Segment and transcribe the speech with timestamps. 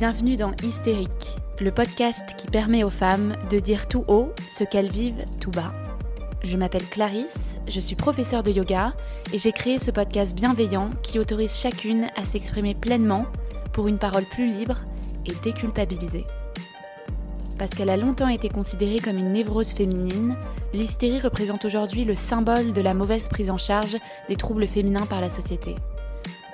[0.00, 4.90] Bienvenue dans Hystérique, le podcast qui permet aux femmes de dire tout haut ce qu'elles
[4.90, 5.74] vivent tout bas.
[6.42, 8.94] Je m'appelle Clarisse, je suis professeure de yoga
[9.34, 13.26] et j'ai créé ce podcast bienveillant qui autorise chacune à s'exprimer pleinement
[13.74, 14.78] pour une parole plus libre
[15.26, 16.24] et déculpabilisée.
[17.58, 20.34] Parce qu'elle a longtemps été considérée comme une névrose féminine,
[20.72, 23.98] l'hystérie représente aujourd'hui le symbole de la mauvaise prise en charge
[24.30, 25.76] des troubles féminins par la société.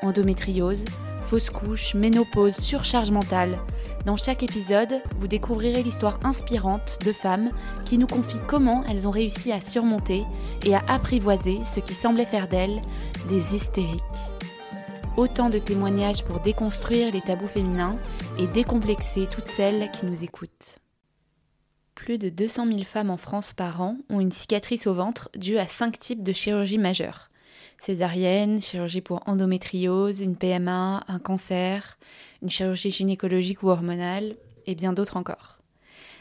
[0.02, 0.84] Endométriose,
[1.26, 3.58] fausse couche, ménopause, surcharge mentale.
[4.04, 7.50] Dans chaque épisode, vous découvrirez l'histoire inspirante de femmes
[7.84, 10.22] qui nous confient comment elles ont réussi à surmonter
[10.64, 12.80] et à apprivoiser ce qui semblait faire d'elles
[13.28, 14.02] des hystériques.
[15.16, 17.96] Autant de témoignages pour déconstruire les tabous féminins
[18.38, 20.78] et décomplexer toutes celles qui nous écoutent.
[21.96, 25.58] Plus de 200 000 femmes en France par an ont une cicatrice au ventre due
[25.58, 27.30] à 5 types de chirurgies majeures.
[27.78, 31.98] Césarienne, chirurgie pour endométriose, une PMA, un cancer,
[32.42, 35.58] une chirurgie gynécologique ou hormonale, et bien d'autres encore.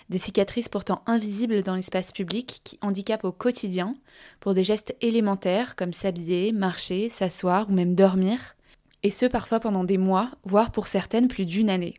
[0.09, 3.95] Des cicatrices pourtant invisibles dans l'espace public qui handicapent au quotidien
[4.39, 8.56] pour des gestes élémentaires comme s'habiller, marcher, s'asseoir ou même dormir,
[9.02, 11.95] et ce parfois pendant des mois, voire pour certaines plus d'une année.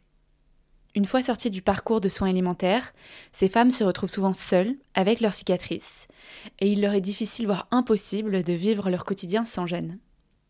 [0.96, 2.94] Une fois sorties du parcours de soins élémentaires,
[3.30, 6.08] ces femmes se retrouvent souvent seules avec leurs cicatrices,
[6.58, 9.98] et il leur est difficile, voire impossible, de vivre leur quotidien sans gêne.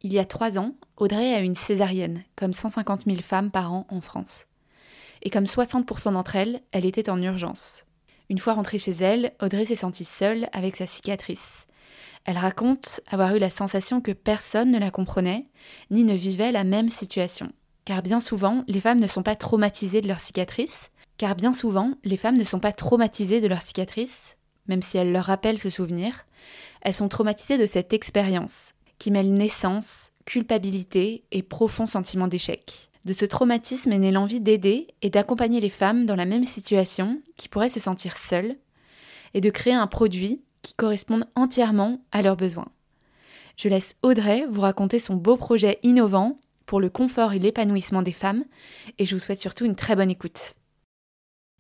[0.02, 3.72] Il y a trois ans, Audrey a eu une césarienne, comme 150 000 femmes par
[3.72, 4.46] an en France.
[5.22, 7.84] Et comme 60% d'entre elles, elle était en urgence.
[8.30, 11.66] Une fois rentrée chez elle, Audrey s'est sentie seule avec sa cicatrice.
[12.24, 15.48] Elle raconte avoir eu la sensation que personne ne la comprenait,
[15.90, 17.50] ni ne vivait la même situation.
[17.86, 20.90] Car bien souvent, les femmes ne sont pas traumatisées de leurs cicatrices.
[21.18, 25.12] Car bien souvent, les femmes ne sont pas traumatisées de leurs cicatrices, même si elles
[25.12, 26.26] leur rappellent ce souvenir.
[26.82, 32.90] Elles sont traumatisées de cette expérience, qui mêle naissance, culpabilité et profond sentiment d'échec.
[33.04, 37.22] De ce traumatisme est née l'envie d'aider et d'accompagner les femmes dans la même situation
[37.38, 38.54] qui pourraient se sentir seules,
[39.32, 42.68] et de créer un produit qui corresponde entièrement à leurs besoins.
[43.56, 48.12] Je laisse Audrey vous raconter son beau projet innovant pour le confort et l'épanouissement des
[48.12, 48.44] femmes,
[48.98, 50.54] et je vous souhaite surtout une très bonne écoute.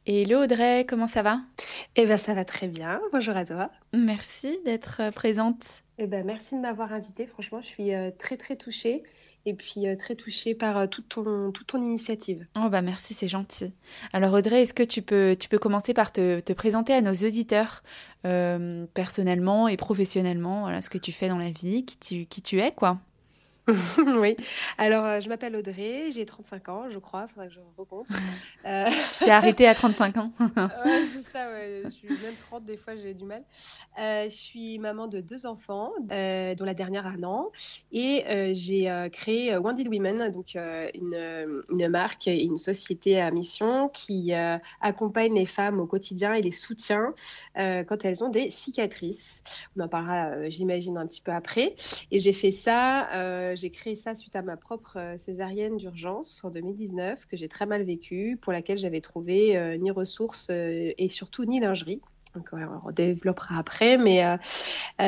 [0.04, 1.40] Hello Audrey, comment ça va?
[1.96, 3.70] Eh bien ça va très bien, bonjour à toi.
[3.92, 5.82] Merci d'être euh, présente.
[5.98, 9.02] Eh ben, merci de m'avoir invitée, franchement je suis euh, très très touchée
[9.46, 12.46] et puis euh, très touchée par toute, ton, toute ton initiative.
[12.56, 13.72] Oh bah merci, c'est gentil.
[14.12, 17.14] Alors Audrey, est-ce que tu peux, tu peux commencer par te, te présenter à nos
[17.14, 17.82] auditeurs
[18.22, 22.60] personnellement et professionnellement, voilà, ce que tu fais dans la vie, qui tu, qui tu
[22.60, 22.98] es quoi?
[24.20, 24.36] oui.
[24.78, 28.10] Alors, euh, je m'appelle Audrey, j'ai 35 ans, je crois, il faudrait que je recompte.
[28.64, 28.84] Euh...
[29.16, 31.82] Tu t'es arrêtée à 35 ans Ouais, c'est ça, ouais.
[31.84, 33.44] Je suis même 30, des fois, j'ai du mal.
[34.00, 37.52] Euh, je suis maman de deux enfants, euh, dont la dernière a un an.
[37.92, 38.24] Et
[38.54, 44.32] j'ai créé Wounded Women, donc une, une, marque et une société à mission qui
[44.80, 47.14] accompagne les femmes au quotidien et les soutient
[47.54, 49.42] quand elles ont des cicatrices.
[49.76, 51.76] On en parlera, j'imagine, un petit peu après.
[52.10, 53.08] Et j'ai fait ça
[53.56, 57.66] j'ai créé ça suite à ma propre euh, césarienne d'urgence en 2019 que j'ai très
[57.66, 62.00] mal vécue, pour laquelle j'avais trouvé euh, ni ressources euh, et surtout ni lingerie.
[62.34, 64.20] Donc, on développera après, mais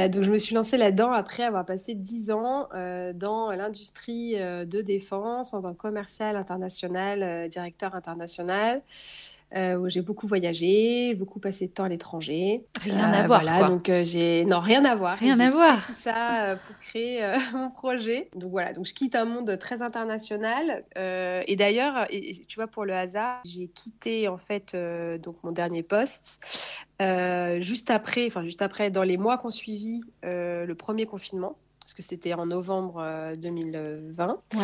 [0.09, 2.71] donc je me suis lancée là-dedans après avoir passé dix ans
[3.13, 8.81] dans l'industrie de défense en tant que commercial international, directeur international.
[9.57, 12.67] Euh, où j'ai beaucoup voyagé, beaucoup passé de temps à l'étranger.
[12.83, 13.43] Rien à euh, voir.
[13.43, 15.17] Voilà, donc euh, j'ai non rien à voir.
[15.17, 15.87] Rien à voir.
[15.87, 17.23] Tout ça pour créer
[17.55, 18.29] mon projet.
[18.35, 20.85] Donc voilà, donc je quitte un monde très international.
[20.97, 22.07] et d'ailleurs,
[22.47, 24.77] tu vois, pour le hasard, j'ai quitté en fait
[25.23, 26.41] donc mon dernier poste
[27.61, 31.57] juste après, enfin juste après, dans les mois qui ont suivi le premier confinement
[31.99, 34.41] que c'était en novembre 2020.
[34.55, 34.59] Euh,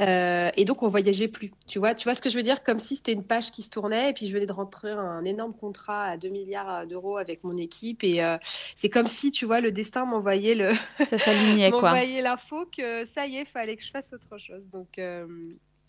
[0.00, 1.50] euh, et donc, on voyageait plus.
[1.66, 2.64] Tu vois, tu vois ce que je veux dire?
[2.64, 5.22] Comme si c'était une page qui se tournait et puis je venais de rentrer un
[5.26, 8.02] énorme contrat à 2 milliards d'euros avec mon équipe.
[8.04, 8.38] Et euh,
[8.74, 10.72] c'est comme si, tu vois, le destin m'envoyait le.
[11.06, 11.82] Ça s'alignait, quoi.
[11.82, 14.70] m'envoyait l'info que ça y est, fallait que je fasse autre chose.
[14.70, 14.98] Donc.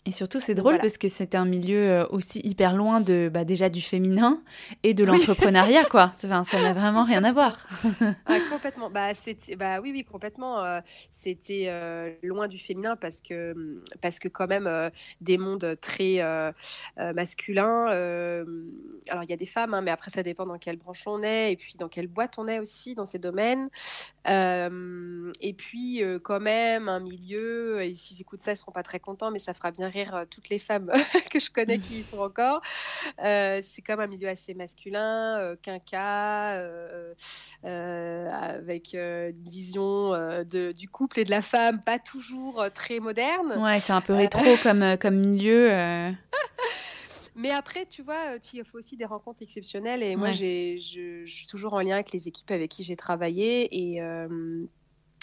[0.06, 3.44] Et surtout, c'est drôle parce que c'était un milieu euh, aussi hyper loin de bah,
[3.44, 4.42] déjà du féminin
[4.82, 6.12] et de l'entrepreneuriat, quoi.
[6.16, 7.66] ça n'a vraiment rien à voir.
[8.24, 8.88] ah, complètement.
[8.88, 9.12] Bah,
[9.58, 10.64] bah oui, oui, complètement.
[10.64, 10.80] Euh,
[11.10, 16.22] c'était euh, loin du féminin parce que, parce que quand même, des mondes très
[16.96, 17.88] masculins.
[17.88, 21.22] alors, il y a des femmes, hein, mais après, ça dépend dans quelle branche on
[21.22, 23.68] est et puis dans quelle boîte on est aussi dans ces domaines.
[24.26, 28.98] et puis, quand même, un milieu, et s'ils écoutent ça, ils ne seront pas très
[28.98, 30.90] contents, mais ça fera bien rire euh, toutes les femmes
[31.30, 32.62] que je connais qui y sont encore.
[33.22, 36.62] Euh, c'est comme un milieu assez masculin, euh, quinca,
[37.62, 43.54] avec une vision de, du couple et de la femme pas toujours très moderne.
[43.58, 45.68] Ouais, c'est un peu rétro comme, comme milieu.
[47.36, 50.02] Mais après, tu vois, il faut aussi des rencontres exceptionnelles.
[50.02, 53.68] Et moi, je, je, suis toujours en lien avec les équipes avec qui j'ai travaillé.
[53.72, 54.00] Et,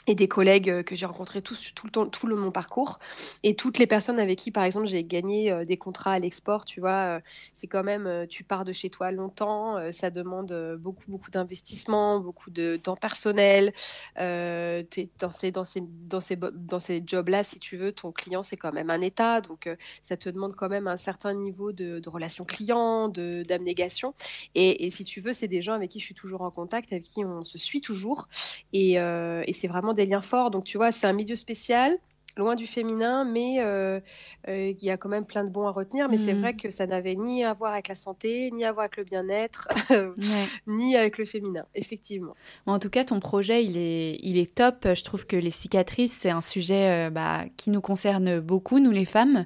[0.07, 2.99] et des collègues euh, que j'ai rencontrés tous, tout, le temps, tout le mon parcours
[3.43, 6.65] et toutes les personnes avec qui, par exemple, j'ai gagné euh, des contrats à l'export,
[6.65, 7.19] tu vois, euh,
[7.53, 12.49] c'est quand même, tu pars de chez toi longtemps, ça demande beaucoup, beaucoup d'investissement, beaucoup
[12.49, 13.73] de temps personnel.
[14.15, 18.55] Dans ces, dans ces, dans ces, dans ces jobs-là, si tu veux, ton client, c'est
[18.55, 19.69] quand même un état, donc
[20.01, 24.13] ça te demande quand même un certain niveau de, de relation client, d'abnégation.
[24.55, 26.93] Et, et, si tu veux, c'est des gens avec qui je suis toujours en contact,
[26.93, 28.29] avec qui on se suit toujours.
[28.73, 30.51] Et, et c'est vraiment des liens forts.
[30.51, 31.97] Donc, tu vois, c'est un milieu spécial,
[32.37, 33.99] loin du féminin, mais euh,
[34.47, 36.09] euh, il y a quand même plein de bons à retenir.
[36.09, 36.57] Mais c'est vrai mmh.
[36.57, 39.67] que ça n'avait ni à voir avec la santé, ni à voir avec le bien-être,
[40.67, 42.35] ni avec le féminin, effectivement.
[42.65, 44.87] en tout cas, ton projet, il est, il est top.
[44.93, 48.91] Je trouve que les cicatrices, c'est un sujet euh, bah, qui nous concerne beaucoup, nous
[48.91, 49.45] les femmes,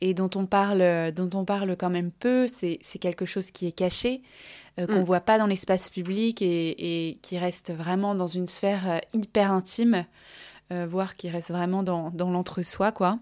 [0.00, 2.46] et dont on parle, dont on parle quand même peu.
[2.48, 4.22] C'est quelque chose qui est caché.
[4.80, 5.04] Euh, qu'on ne mm.
[5.04, 10.04] voit pas dans l'espace public et, qui reste vraiment dans une sphère euh, hyper intime,
[10.72, 13.18] euh, voire qui reste vraiment dans, l'entre-soi, quoi.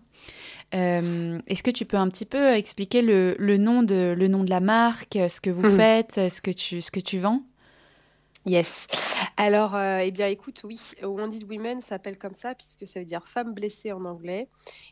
[0.72, 4.60] Est-ce que tu peux un petit peu expliquer le, nom, de, le nom de la
[4.60, 5.76] marque, ce que vous mm.
[5.76, 7.42] faites, ce que tu, ce que tu vends?
[8.44, 8.88] Yes.
[9.36, 13.28] Alors, euh, eh bien, écoute, oui, Wounded Women s'appelle comme ça puisque ça veut dire
[13.28, 14.48] femme blessée en anglais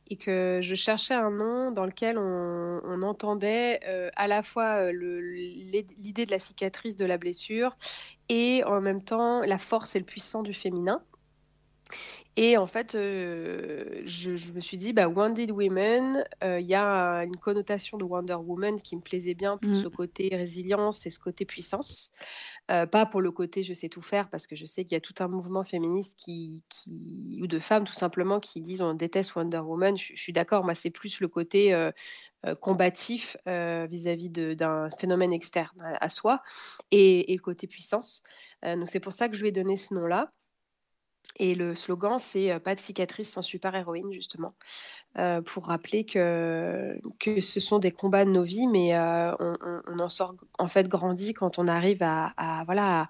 [0.09, 4.93] et que je cherchais un nom dans lequel on, entendait euh, à la fois euh,
[4.93, 7.77] l'idée de la cicatrice de la blessure
[8.29, 11.03] et en même temps la force et le puissant du féminin.
[12.43, 17.23] Et en fait, euh, je, me suis dit, bah, Wounded Women, euh, il y a
[17.23, 19.91] une connotation de Wonder Woman qui me plaisait bien pour ce mmh.
[19.91, 22.13] côté résilience et ce côté puissance.
[22.71, 24.97] Euh, pas pour le côté je sais tout faire, parce que je sais qu'il y
[24.97, 28.95] a tout un mouvement féministe qui, qui, ou de femmes tout simplement qui disent on
[28.95, 29.99] déteste Wonder Woman.
[29.99, 31.91] Je, suis d'accord, moi c'est plus le côté
[32.61, 36.41] combatif vis-à-vis d'un phénomène externe à, soi
[36.91, 38.23] et, et, le côté puissance.
[38.63, 40.33] donc c'est pour ça que je lui ai donné ce nom-là.
[41.37, 44.55] Et le slogan, c'est pas de cicatrice sans super-héroïne, justement,
[45.47, 50.35] pour rappeler que, que ce sont des combats de nos vies, mais on, en sort
[50.59, 53.09] en fait grandi quand on arrive à, voilà,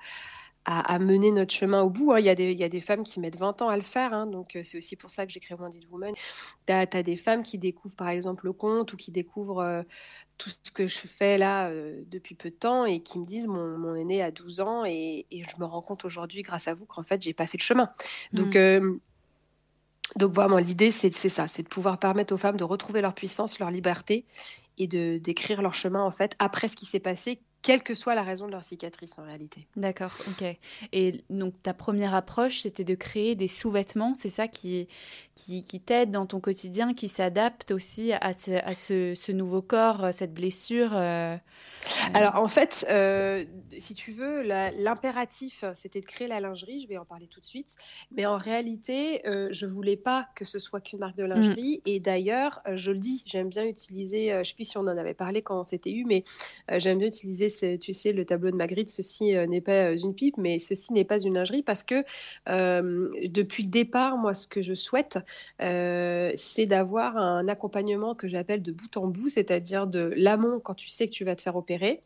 [0.65, 2.13] à, mener notre chemin au bout.
[2.13, 2.21] Hein.
[2.21, 3.83] Il, y a des, il y, a des femmes qui mettent 20 ans à le
[3.83, 5.57] faire, hein, donc c'est aussi pour ça que j'ai créé
[5.91, 6.15] Woman.
[6.67, 9.85] Tu as, des femmes qui découvrent par exemple le conte ou qui découvrent
[10.41, 13.47] tout ce que je fais là euh, depuis peu de temps et qui me disent
[13.47, 16.73] mon, mon aîné a 12 ans et, et, je me rends compte aujourd'hui grâce à
[16.73, 17.91] vous qu'en fait j'ai pas fait le chemin.
[18.33, 18.59] Donc mmh.
[18.59, 18.99] euh,
[20.17, 23.59] donc vraiment l'idée c'est ça, c'est de pouvoir permettre aux femmes de retrouver leur puissance,
[23.59, 24.25] leur liberté
[24.79, 28.15] et de d'écrire leur chemin en fait après ce qui s'est passé quelle que soit
[28.15, 29.67] la raison de leur cicatrice en réalité.
[29.77, 30.57] D'accord, ok.
[30.93, 34.89] Et donc ta première approche, c'était de créer des sous-vêtements, c'est ça qui,
[35.35, 39.63] qui, qui t'aide dans ton quotidien, qui s'adapte aussi à, ce, à ce, ce, nouveau
[39.63, 41.37] corps, cette blessure euh,
[42.15, 43.45] alors en fait, euh,
[43.79, 47.47] si tu veux, l'impératif, c'était de créer la lingerie, je vais en parler tout de
[47.47, 47.77] suite,
[48.13, 51.89] mais en réalité, euh, je voulais pas que ce soit qu'une marque de lingerie, mm.
[51.89, 54.89] et d'ailleurs, euh, je le dis, j'aime bien utiliser, je sais plus si on en
[54.89, 56.25] avait parlé quand on s'était eu, mais
[56.79, 57.49] j'aime bien utiliser,
[57.81, 61.21] tu sais, le tableau de Magritte, ceci n'est pas une pipe, mais ceci n'est pas
[61.21, 62.05] une lingerie, parce que
[62.47, 65.19] depuis le départ, moi, ce que je souhaite,
[65.59, 70.89] c'est d'avoir un accompagnement que j'appelle de bout en bout, c'est-à-dire de l'amont quand tu
[70.89, 72.03] sais que tu vas te faire opérer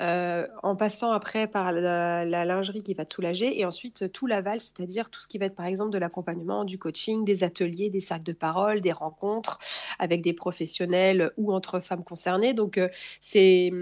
[0.00, 4.60] euh, en passant après par la, lingerie qui va te soulager et ensuite tout l'aval,
[4.60, 7.98] c'est-à-dire tout ce qui va être par exemple de l'accompagnement, du coaching, des ateliers, des
[8.00, 9.58] sacs de parole, des rencontres
[9.98, 12.54] avec des professionnels ou entre femmes concernées.
[12.54, 12.88] Donc euh,
[13.20, 13.72] c'est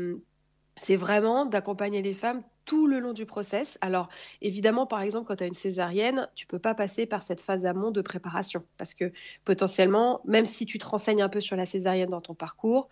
[0.80, 3.78] c'est vraiment d'accompagner les femmes tout le long du process.
[3.80, 4.08] Alors,
[4.42, 7.64] évidemment, par exemple, quand tu as une césarienne, tu peux pas passer par cette phase
[7.64, 9.12] amont de préparation parce que
[9.44, 12.88] potentiellement, même si tu te renseignes un peu sur la césarienne dans ton parcours,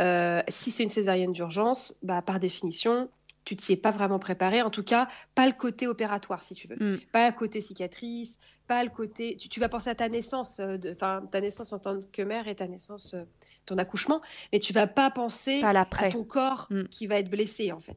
[0.00, 3.10] euh, si c'est une césarienne d'urgence, bah, par définition,
[3.44, 4.62] tu t'y es pas vraiment préparé.
[4.62, 6.76] En tout cas, pas le côté opératoire, si tu veux.
[6.76, 7.00] Mm.
[7.12, 9.36] Pas le côté cicatrice, pas le côté.
[9.36, 12.54] Tu, vas penser à ta naissance, euh, enfin, ta naissance en tant que mère et
[12.54, 13.16] ta naissance.
[13.66, 14.20] Ton accouchement,
[14.52, 16.84] mais tu vas pas penser à ton corps mm.
[16.84, 17.96] qui va être blessé en fait.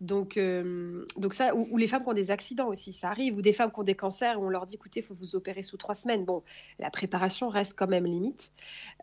[0.00, 3.42] Donc, euh, donc ça, ou, les femmes qui ont des accidents aussi, ça arrive, ou
[3.42, 5.76] des femmes qui ont des cancers, où on leur dit écoutez, faut vous opérer sous
[5.76, 6.24] trois semaines.
[6.24, 6.42] Bon,
[6.78, 8.52] la préparation reste quand même limite.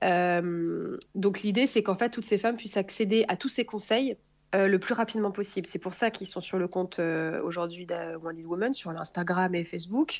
[0.03, 4.15] Euh, donc l'idée, c'est qu'en fait, toutes ces femmes puissent accéder à tous ces conseils
[4.53, 5.67] euh, le plus rapidement possible.
[5.67, 9.63] C'est pour ça qu'ils sont sur le compte euh, aujourd'hui de Woman, sur l'Instagram et
[9.63, 10.19] Facebook,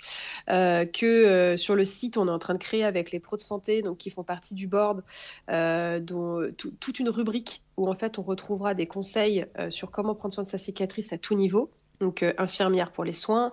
[0.50, 3.42] euh, que sur le site, on est en train de créer avec les pros de
[3.42, 5.04] santé, donc qui font partie du board,
[5.48, 10.44] dont, toute une rubrique où en fait on retrouvera des conseils sur comment prendre soin
[10.44, 11.70] de sa cicatrice à tout niveau.
[12.00, 13.52] Donc infirmière pour les soins,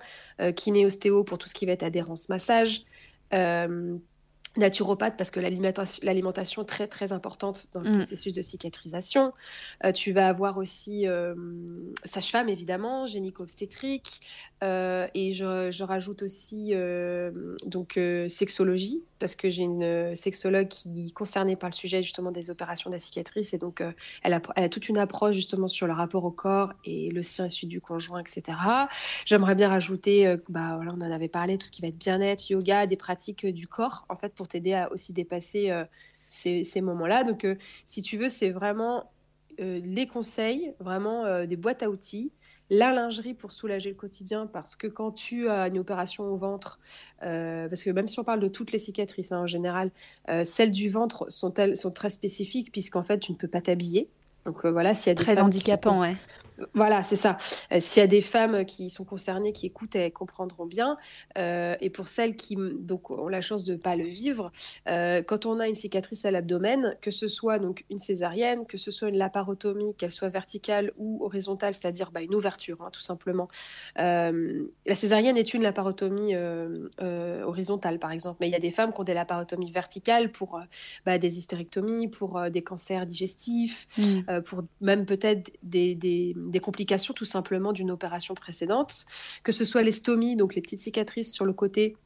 [0.57, 2.85] kiné ostéo pour tout ce qui va être adhérence massage
[4.57, 7.99] naturopathe parce que l'alimentation est très très importante dans le mm.
[7.99, 9.33] processus de cicatrisation.
[9.85, 11.35] Euh, tu vas avoir aussi euh,
[12.05, 14.21] sage-femme évidemment, gynéco-obstétrique
[14.63, 16.75] euh, et je, rajoute aussi
[17.67, 22.51] donc sexologie parce que j'ai une sexologue qui est concernée par le sujet justement des
[22.51, 23.83] opérations de la cicatrice et donc
[24.23, 27.23] elle a, elle, a, toute une approche justement sur le rapport au corps et le
[27.23, 28.59] sien issu du conjoint etc.
[29.25, 32.51] J'aimerais bien rajouter, bah voilà on en avait parlé, tout ce qui va être bien-être,
[32.51, 35.85] yoga, des pratiques du corps en fait pour t'aider à aussi dépasser euh,
[36.29, 37.25] ces, moments-là.
[37.25, 39.11] Donc, euh, si tu veux, c'est vraiment
[39.61, 42.33] euh, les conseils, vraiment des boîtes à outils,
[42.73, 46.81] la lingerie pour soulager le quotidien, parce que quand tu as une opération au ventre,
[47.21, 49.91] parce que même si on parle de toutes les cicatrices hein, en général,
[50.45, 54.09] celles du ventre sont, elles, sont très spécifiques, puisqu'en fait, tu ne peux pas t'habiller.
[54.47, 56.17] Donc voilà, s'il y a des très handicapant, ouais.
[56.75, 57.37] Voilà, c'est ça.
[57.73, 60.97] Euh, s'il y a des femmes qui sont concernées, qui écoutent, elles comprendront bien.
[61.39, 64.53] Euh, et pour celles qui donc, ont la chance de ne pas le vivre,
[64.89, 68.79] euh, quand on a une cicatrice à l'abdomen, que ce soit donc une césarienne, que
[68.79, 73.01] ce soit une laparotomie, qu'elle soit verticale ou horizontale, c'est-à-dire bah, une ouverture, hein, tout
[73.01, 73.49] simplement.
[73.97, 76.35] la césarienne est une laparotomie
[77.01, 78.39] horizontale, par exemple.
[78.41, 80.61] Mais il y a des femmes qui ont des laparotomies verticales pour
[81.07, 84.41] bah, des hystérectomies, pour des cancers digestifs, mmh.
[84.43, 89.07] pour même peut-être des des complications tout simplement d'une opération précédente,
[89.43, 91.97] que ce soit les stomies, donc les petites cicatrices sur le côté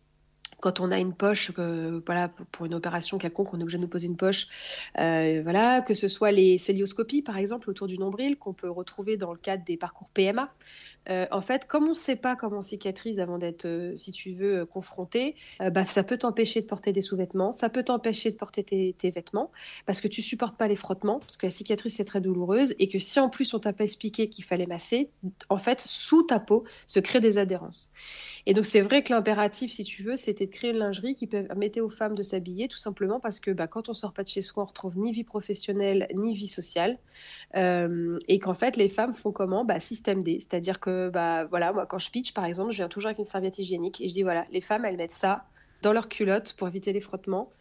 [0.60, 1.52] quand on a une poche,
[2.06, 4.48] voilà, pour une opération quelconque, on est obligé de nous poser une poche.
[4.98, 9.16] Euh, voilà, que ce soit les célioscopies, par exemple, autour du nombril, qu'on peut retrouver
[9.16, 10.52] dans le cadre des parcours PMA.
[11.08, 14.12] Euh, en fait, comme on ne sait pas comment on cicatrise avant d'être, euh, si
[14.12, 18.30] tu veux, euh, confronté, bah, ça peut t'empêcher de porter des sous-vêtements, ça peut t'empêcher
[18.30, 19.52] de porter tes, vêtements,
[19.86, 22.88] parce que tu supportes pas les frottements, parce que la cicatrice est très douloureuse, et
[22.88, 25.10] que si en plus on t'a pas expliqué qu'il fallait masser,
[25.48, 27.88] en fait, sous ta peau se créent des adhérences.
[28.46, 31.26] Et donc c'est vrai que l'impératif, si tu veux, c'était de créer une lingerie qui
[31.26, 34.28] permettait aux femmes de s'habiller, tout simplement parce que bah, quand on sort pas de
[34.28, 36.98] chez soi, on retrouve ni vie professionnelle, ni vie sociale,
[37.54, 39.64] et qu'en fait les femmes font comment?
[39.64, 42.88] Bah, Système D, c'est-à-dire que bah, voilà, moi, quand je pitch, par exemple, je viens
[42.88, 45.46] toujours avec une serviette hygiénique et je dis voilà, les femmes, elles mettent ça
[45.82, 47.52] dans leur culotte pour éviter les frottements.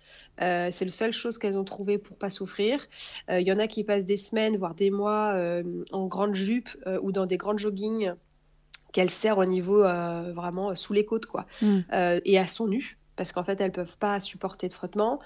[0.41, 2.87] Euh, c'est la seule chose qu'elles ont trouvé pour pas souffrir.
[3.29, 6.35] Il euh, y en a qui passent des semaines, voire des mois euh, en grande
[6.35, 6.69] jupe
[7.01, 8.13] ou dans des grandes joggings
[8.93, 11.79] qu'elles serrent au niveau vraiment sous les côtes, quoi, mmh.
[12.23, 15.19] et à son nu parce qu'en fait, elles peuvent pas supporter de frottement.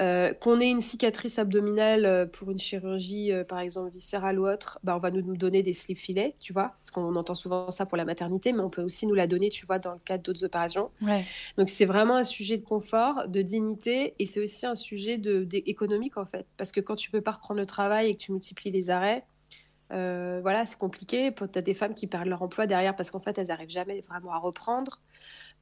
[0.00, 4.48] Euh, qu'on ait une cicatrice abdominale euh, pour une chirurgie, euh, par exemple viscérale ou
[4.48, 7.70] autre, bah, on va nous donner des slip filets, tu vois, parce qu'on entend souvent
[7.70, 9.98] ça pour la maternité, mais on peut aussi nous la donner, tu vois, dans le
[9.98, 10.90] cadre d'autres opérations.
[11.58, 15.46] Donc c'est vraiment un sujet de confort, de dignité, et c'est aussi un sujet de,
[15.52, 18.32] économique en fait, parce que quand tu peux pas reprendre le travail et que tu
[18.32, 19.24] multiplies les arrêts,
[19.90, 21.32] voilà, c'est compliqué.
[21.32, 24.04] Tu as des femmes qui perdent leur emploi derrière parce qu'en fait, elles n'arrivent jamais
[24.08, 25.00] vraiment à reprendre.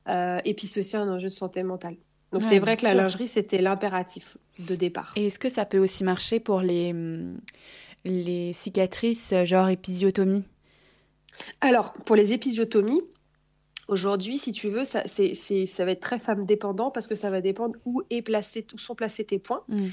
[0.09, 1.97] Euh, et puis c'est aussi un enjeu de santé mentale.
[2.33, 5.13] Donc c'est vrai que la lingerie, c'était l'impératif de départ.
[5.17, 6.95] Et est-ce que ça peut aussi marcher pour les,
[8.05, 10.45] les cicatrices, genre épisiotomie?
[11.61, 13.03] Alors, pour les épisiotomies,
[13.93, 17.29] Aujourd'hui, si tu veux, ça, c'est, ça va être très femme dépendant parce que ça
[17.29, 19.65] va dépendre où, est placé, où sont placés tes points.
[19.69, 19.87] Mm.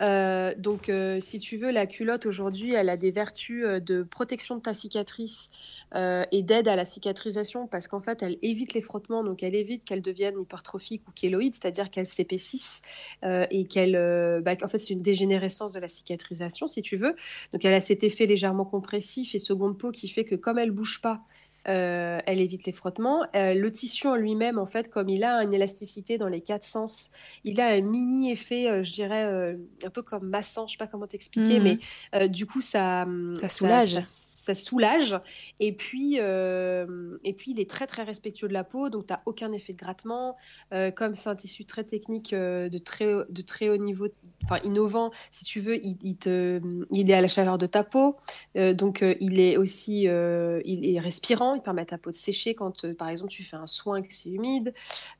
[0.00, 4.56] Euh, donc, euh, si tu veux, la culotte aujourd'hui, elle a des vertus de protection
[4.56, 5.50] de ta cicatrice
[5.94, 9.54] euh, et d'aide à la cicatrisation parce qu'en fait, elle évite les frottements, donc elle
[9.54, 12.80] évite qu'elle devienne hypertrophique ou kéloïde, c'est-à-dire qu'elle s'épaississe
[13.24, 16.96] euh, et qu'elle, euh, bah, en fait, c'est une dégénérescence de la cicatrisation, si tu
[16.96, 17.14] veux.
[17.52, 20.70] Donc, elle a cet effet légèrement compressif et seconde peau qui fait que comme elle
[20.70, 21.20] bouge pas,
[21.64, 23.24] elle évite les frottements.
[23.34, 27.10] le tissu en lui-même, en fait, comme il a une élasticité dans les quatre sens,
[27.44, 31.06] il a un mini effet, je dirais, un peu comme massant, je sais pas comment
[31.06, 31.78] t'expliquer, mmh
[32.12, 33.06] mais du coup, ça,
[33.40, 35.16] ça soulage ça soulage.
[35.60, 39.12] Et puis, euh, et puis, il est très, très respectueux de la peau, donc tu
[39.12, 40.36] n'as aucun effet de grattement.
[40.74, 44.08] Euh, comme c'est un tissu très technique, euh, de, très, de très haut niveau,
[44.44, 48.16] enfin innovant, si tu veux, il, il est à la chaleur de ta peau.
[48.54, 52.92] donc, il est aussi il est respirant, il permet à ta peau de sécher quand,
[52.94, 54.74] par exemple, tu fais un soin que c'est humide.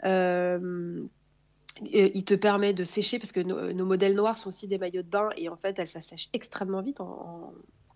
[0.05, 1.09] il
[2.25, 5.31] te permet de sécher parce que nos, modèles noirs sont aussi des maillots de bain
[5.37, 7.53] et en fait, elles s'assèchent extrêmement vite en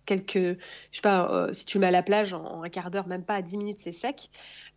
[0.07, 0.55] quelques, je
[0.91, 3.23] sais pas, euh, si tu le mets à la plage en, un quart d'heure, même
[3.23, 4.31] pas à 10 minutes, c'est sec.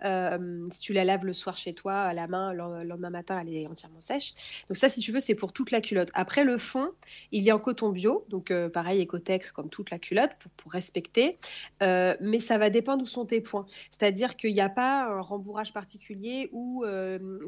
[0.05, 3.41] Euh, si tu la laves le soir chez toi à la main, le, lendemain matin,
[3.41, 4.35] elle est entièrement sèche.
[4.69, 6.11] Donc ça, si tu veux, c'est pour toute la culotte.
[6.13, 6.91] Après le fond,
[7.33, 10.73] il y a en coton bio, donc euh, pareil, Ecotex comme toute la culotte pour,
[10.73, 11.37] respecter.
[11.81, 13.67] mais ça va dépendre où sont tes points.
[13.91, 16.85] C'est-à-dire qu'il n'y a pas un rembourrage particulier ou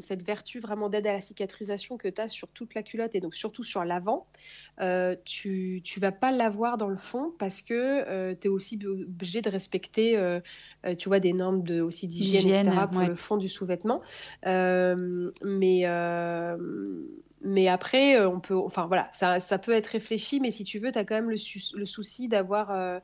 [0.01, 3.21] cette vertu vraiment d'aide à la cicatrisation que tu as sur toute la culotte et
[3.21, 4.27] donc surtout sur l'avant,
[5.25, 9.41] tu ne vas pas l'avoir dans le fond parce que euh, tu es aussi obligé
[9.41, 10.39] de respecter, euh,
[10.85, 14.01] euh, tu vois, des normes de, aussi d'hygiène, etc., pour le fond du sous-vêtement.
[14.45, 15.85] mais
[17.45, 20.93] mais après, on peut, enfin voilà, ça, ça, peut être réfléchi, mais si tu veux,
[20.93, 21.35] tu as quand même le,
[21.77, 23.01] le souci d'avoir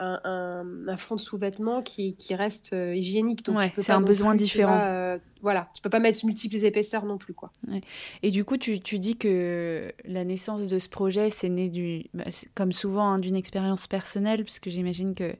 [0.00, 3.44] un, fond de sous-vêtement qui, qui, reste euh, hygiénique.
[3.44, 4.78] Donc c'est un besoin différent.
[4.80, 7.34] Euh, voilà, tu peux pas mettre multiples épaisseurs non plus.
[7.34, 7.50] quoi.
[8.22, 12.04] Et du coup, tu, tu, dis que la naissance de ce projet, c'est né, du,
[12.14, 12.24] bah,
[12.54, 15.34] comme souvent, hein, d'une expérience personnelle, puisque j'imagine que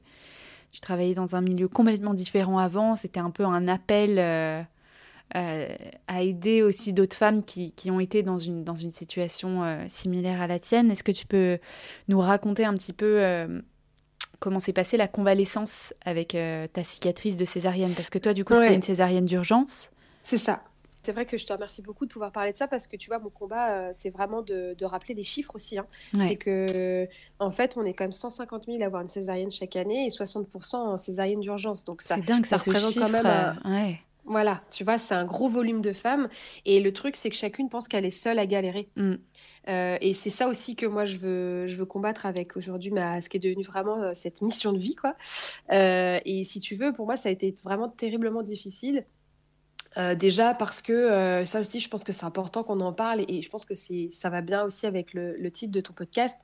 [0.71, 2.95] tu travaillais dans un milieu complètement différent avant.
[2.95, 4.19] C'était un peu un appel.
[4.19, 4.63] Euh,
[6.07, 10.41] à aider aussi d'autres femmes qui, qui, ont été dans une, dans une situation similaire
[10.41, 10.89] à la tienne.
[10.89, 11.59] Est-ce que tu peux
[12.07, 13.21] nous raconter un petit peu
[14.39, 17.93] comment s'est passée la convalescence avec euh, ta cicatrice de césarienne?
[17.95, 19.91] Parce que toi, du coup, c'était une césarienne d'urgence.
[20.23, 20.63] C'est ça.
[21.01, 23.09] C'est vrai que je te remercie beaucoup de pouvoir parler de ça parce que tu
[23.09, 25.79] vois, mon combat, euh, c'est vraiment de, rappeler les chiffres aussi.
[25.79, 25.87] Hein.
[26.19, 27.07] C'est que,
[27.39, 30.09] en fait, on est quand même 150 000 à avoir une césarienne chaque année et
[30.09, 31.85] 60% en césarienne d'urgence.
[31.85, 33.25] Donc ça, dingue, ça, représente quand même.
[33.25, 33.93] Euh,
[34.29, 36.29] voilà, tu vois, c'est un gros volume de femmes.
[36.65, 38.89] Et le truc, c'est que chacune pense qu'elle est seule à galérer.
[38.95, 39.15] Mm.
[39.67, 43.27] Euh, et c'est ça aussi que moi je veux, je veux combattre avec aujourd'hui ce
[43.29, 44.95] qui est devenu vraiment euh, cette mission de vie.
[44.95, 45.15] Quoi.
[45.71, 49.05] Euh, et si tu veux, pour moi, ça a été vraiment terriblement difficile.
[50.17, 53.49] déjà parce que ça aussi, je pense que c'est important qu'on en parle et je
[53.49, 56.37] pense que ça va bien aussi avec le, le titre de ton podcast,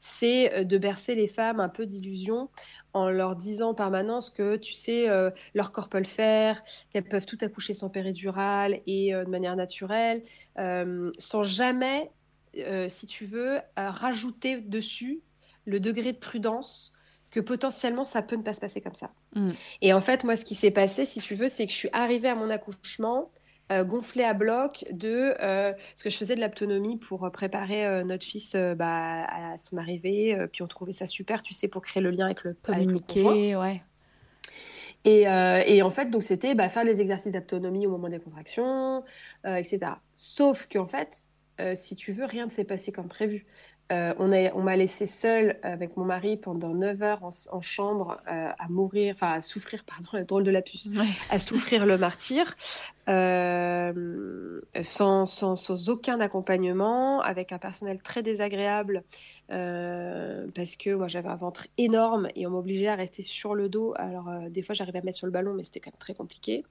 [0.00, 2.48] c'est de bercer les femmes un peu d'illusions
[2.96, 5.06] en leur disant en permanence que, tu sais,
[5.54, 10.22] leur corps peut le faire, qu'elles peuvent tout accoucher sans péridurale et de manière naturelle,
[10.56, 12.10] sans jamais
[12.58, 15.20] euh, si tu veux, rajouter dessus
[15.64, 16.94] le degré de prudence
[17.30, 19.10] que potentiellement ça peut ne pas se passer comme ça.
[19.34, 19.50] Mm.
[19.82, 21.88] Et en fait, moi, ce qui s'est passé, si tu veux, c'est que je suis
[21.92, 23.30] arrivée à mon accouchement
[23.72, 28.24] euh, gonflée à bloc de euh, ce que je faisais de l'autonomie pour préparer notre
[28.24, 30.36] fils bah, à son arrivée.
[30.52, 33.82] puis on trouvait ça super, tu sais, pour créer le lien avec le communiquer, ouais.
[35.04, 39.04] Et, et, en fait, donc c'était bah, faire des exercices d'autonomie au moment des contractions,
[39.44, 39.92] etc.
[40.14, 43.46] Sauf qu'en fait, euh, si tu veux, rien ne s'est passé comme prévu.
[43.92, 48.68] Euh, on m'a laissé seule avec mon mari pendant 9 heures en, chambre euh, à
[48.68, 50.90] mourir, enfin à souffrir, pardon, le drôle de la puce,
[51.30, 52.56] à souffrir le martyr,
[53.06, 59.04] sans, sans, aucun accompagnement, avec un personnel très désagréable,
[59.48, 63.94] parce que moi j'avais un ventre énorme et on m'obligeait à rester sur le dos.
[63.96, 66.64] Alors des fois j'arrivais à mettre sur le ballon, mais c'était quand même très compliqué.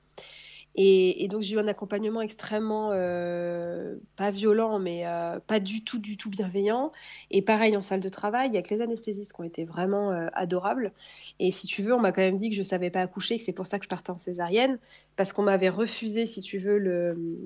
[0.78, 6.00] Et, donc, j'ai eu un accompagnement extrêmement, euh, pas violent, mais euh, pas du tout,
[6.00, 6.92] du tout bienveillant.
[7.32, 9.64] Et pareil en salle de travail, il y a que les anesthésistes qui ont été
[9.64, 10.92] vraiment euh, adorables.
[11.40, 13.38] Et si tu veux, on m'a quand même dit que je ne savais pas accoucher,
[13.38, 14.78] que c'est pour ça que je partais en césarienne,
[15.16, 17.38] parce qu'on m'avait refusé, si tu veux, le,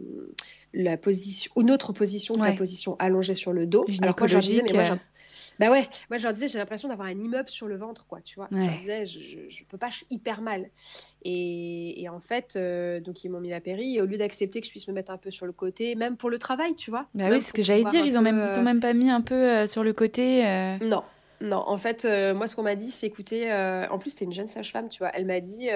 [0.73, 3.85] la position, une autre position que la position allongée sur le dos.
[4.01, 4.97] Alors moi, je disais, mais moi,
[5.59, 8.21] bah ouais, moi je leur disais, j'ai l'impression d'avoir un immeuble sur le ventre, quoi,
[8.21, 8.47] tu vois.
[8.51, 10.69] Je leur disais, je, je, peux pas, je suis hyper mal.
[11.23, 14.65] Et, en fait, euh, donc ils m'ont mis la péri, et au lieu d'accepter que
[14.65, 17.07] je puisse me mettre un peu sur le côté, même pour le travail, tu vois.
[17.13, 19.21] Bah oui, c'est ce que j'allais dire, ils ont même, euh, même pas mis un
[19.21, 20.43] peu euh, sur le côté.
[20.81, 21.03] Non,
[21.41, 23.51] non, en fait, moi ce qu'on m'a dit, c'est écoutez,
[23.91, 25.67] en plus c'était une jeune sage-femme, tu vois, elle m'a dit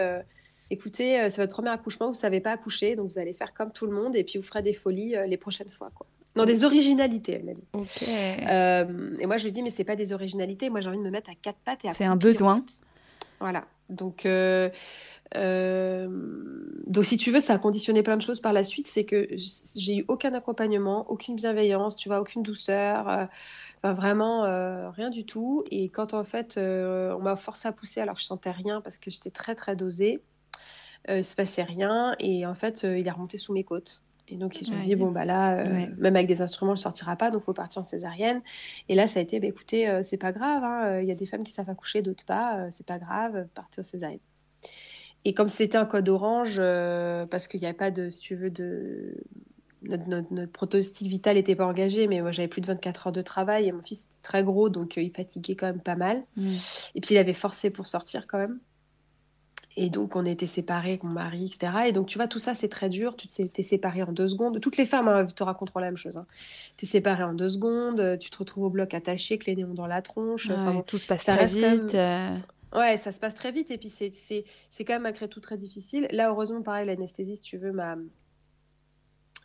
[0.69, 3.85] écoutez, c'est votre premier accouchement, vous savez pas accoucher, donc vous allez faire comme tout
[3.85, 5.91] le monde et puis vous ferez des folies les prochaines fois.
[5.93, 6.07] Quoi.
[6.35, 7.67] Non, des originalités, elle m'a dit.
[8.07, 10.69] Euh, et moi, je lui ai dit, mais c'est pas des originalités.
[10.69, 11.91] Moi, j'ai envie de me mettre à quatre pattes et à.
[11.91, 12.65] C'est un besoin.
[13.39, 13.65] Voilà.
[13.89, 14.69] Donc, euh,
[15.35, 16.07] euh,
[16.87, 18.87] donc, si tu veux, ça a conditionné plein de choses par la suite.
[18.87, 23.27] C'est que j'ai eu aucun accompagnement, aucune bienveillance, tu vois, aucune douceur.
[23.83, 24.41] vraiment
[24.91, 25.63] rien du tout.
[25.69, 28.97] Et quand en fait, on m'a forcé à pousser alors que je sentais rien parce
[28.97, 30.23] que j'étais très très dosée,
[31.07, 32.15] il se passait rien.
[32.19, 34.01] Et en fait, il est remonté sous mes côtes.
[34.29, 36.77] Et donc, ils se sont dit, bon, bah là, euh, même avec des instruments, ne
[36.77, 38.41] sortira pas, donc il faut partir en césarienne.
[38.87, 41.11] Et là, ça a été, bah, écoutez, euh, c'est pas grave, hein, euh, il y
[41.11, 44.19] a des femmes qui savent accoucher, d'autres pas, c'est pas grave, partez en césarienne.
[45.25, 48.49] Et comme c'était un code orange, parce qu'il n'y avait pas de, si tu veux,
[48.49, 49.15] de.
[49.85, 53.21] Notre, notre, pronostic vital n'était pas engagé, mais moi j'avais plus de 24 heures de
[53.21, 56.23] travail et mon fils était très gros, donc il fatiguait quand même pas mal.
[56.37, 56.51] Mmh.
[56.95, 58.59] Et puis il avait forcé pour sortir quand même.
[59.75, 61.73] Et donc, on était séparés avec mon mari, etc.
[61.87, 63.15] Et donc, tu vois, tout ça, c'est très dur.
[63.15, 64.59] Tu t'es séparé en deux secondes.
[64.59, 66.17] Toutes les femmes hein, te raconteront la même chose.
[66.17, 66.27] Hein.
[66.77, 68.17] Tu es séparé en deux secondes.
[68.19, 70.49] Tu te retrouves au bloc attaché, que les néons dans la tronche.
[70.85, 71.95] tout se passe très vite.
[71.95, 72.37] Euh.
[72.75, 73.71] Ouais, ça se passe très vite.
[73.71, 74.43] Et puis, c'est
[74.83, 76.07] quand même malgré tout très difficile.
[76.11, 77.95] Là, heureusement, pareil, l'anesthésie, si tu veux, m'a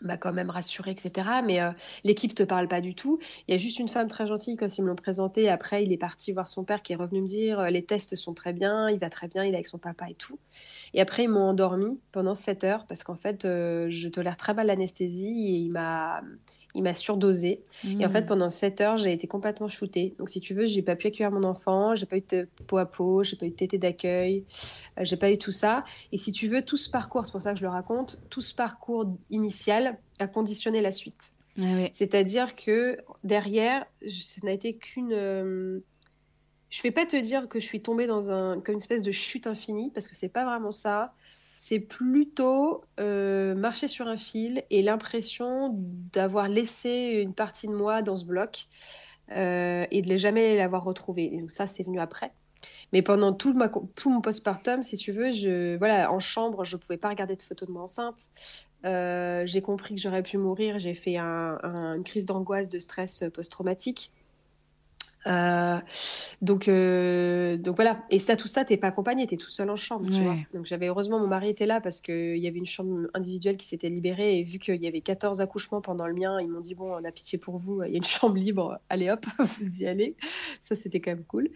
[0.03, 1.29] m'a quand même rassuré, etc.
[1.45, 1.71] Mais euh,
[2.05, 3.19] l'équipe te parle pas du tout.
[3.47, 5.49] Il y a juste une femme très gentille quand ils me l'ont présenté.
[5.49, 8.17] Après, il est parti voir son père qui est revenu me dire euh, les tests
[8.17, 10.39] sont très bien, il va très bien, il est avec son papa et tout.
[10.95, 14.55] Et après, ils m'ont endormi pendant 7 heures parce qu'en fait, euh, je tolère très
[14.55, 16.23] mal l'anesthésie et il m'a
[16.75, 17.65] il m'a surdosé.
[17.85, 18.27] Et en fait, mmh.
[18.27, 20.15] pendant 7 heures, j'ai été complètement shootée.
[20.19, 22.79] Donc, si tu veux, j'ai pas pu accueillir mon enfant, j'ai pas eu de peau
[22.79, 24.45] à peau, j'ai pas eu de tété d'accueil,
[24.99, 25.85] euh, j'ai pas eu tout ça.
[26.13, 28.41] Et si tu veux, tout ce parcours, c'est pour ça que je le raconte, tout
[28.41, 31.33] ce parcours initial a conditionné la suite.
[31.93, 35.11] C'est-à-dire que derrière, ça n'a été qu'une.
[35.11, 35.81] Je
[36.71, 39.11] je vais pas te dire que je suis tombée dans un, comme une espèce de
[39.11, 41.15] chute infinie, parce que c'est pas vraiment ça.
[41.59, 45.75] C'est plutôt marcher sur un fil et l'impression
[46.13, 48.69] d'avoir laissé une partie de moi dans ce bloc
[49.31, 51.35] et de ne jamais l'avoir retrouvé.
[51.35, 52.33] Et donc ça, c'est venu après.
[52.93, 53.53] Mais pendant tout
[54.07, 57.43] mon postpartum, si tu veux, je, voilà, en chambre, je ne pouvais pas regarder de
[57.43, 58.31] photos de moi enceinte.
[58.87, 60.79] Euh, j'ai compris que j'aurais pu mourir.
[60.79, 64.13] J'ai fait une crise d'angoisse, de stress post-traumatique.
[65.27, 65.79] Euh,
[66.43, 68.05] donc, euh, donc voilà.
[68.11, 70.37] Et ça, tout ça, t'es pas accompagné, t'es tout seul en chambre, tu vois.
[70.55, 73.67] Donc j'avais heureusement mon mari était là parce qu'il y avait une chambre individuelle qui
[73.67, 76.75] s'était libérée et vu qu'il y avait 14 accouchements pendant le mien, ils m'ont dit
[76.75, 79.27] bon, on a pitié pour vous, il y a une chambre libre, allez hop,
[79.61, 80.17] vous y allez.
[80.63, 81.51] Ça, c'était quand même cool.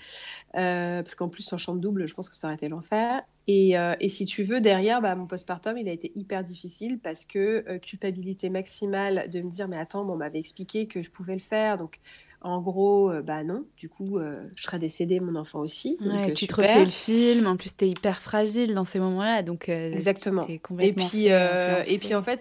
[0.57, 3.23] Euh, parce qu'en plus, en chambre double, je pense que ça aurait été l'enfer.
[3.49, 7.25] Et, et, si tu veux, derrière, bah, mon postpartum, il a été hyper difficile parce
[7.25, 11.41] que culpabilité maximale de me dire mais attends, on m'avait expliqué que je pouvais le
[11.41, 11.99] faire, donc
[12.45, 15.97] en gros, euh, bah non, du coup, euh, je serais décédée, mon enfant aussi.
[16.01, 18.99] Ouais, euh, tu te refais le film, en plus, tu es hyper fragile dans ces
[18.99, 20.47] moments-là, donc Exactement.
[20.47, 22.41] et puis, et puis, en fait,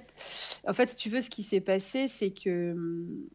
[0.68, 3.28] en fait, si tu veux, ce qui s'est passé, c'est que hum,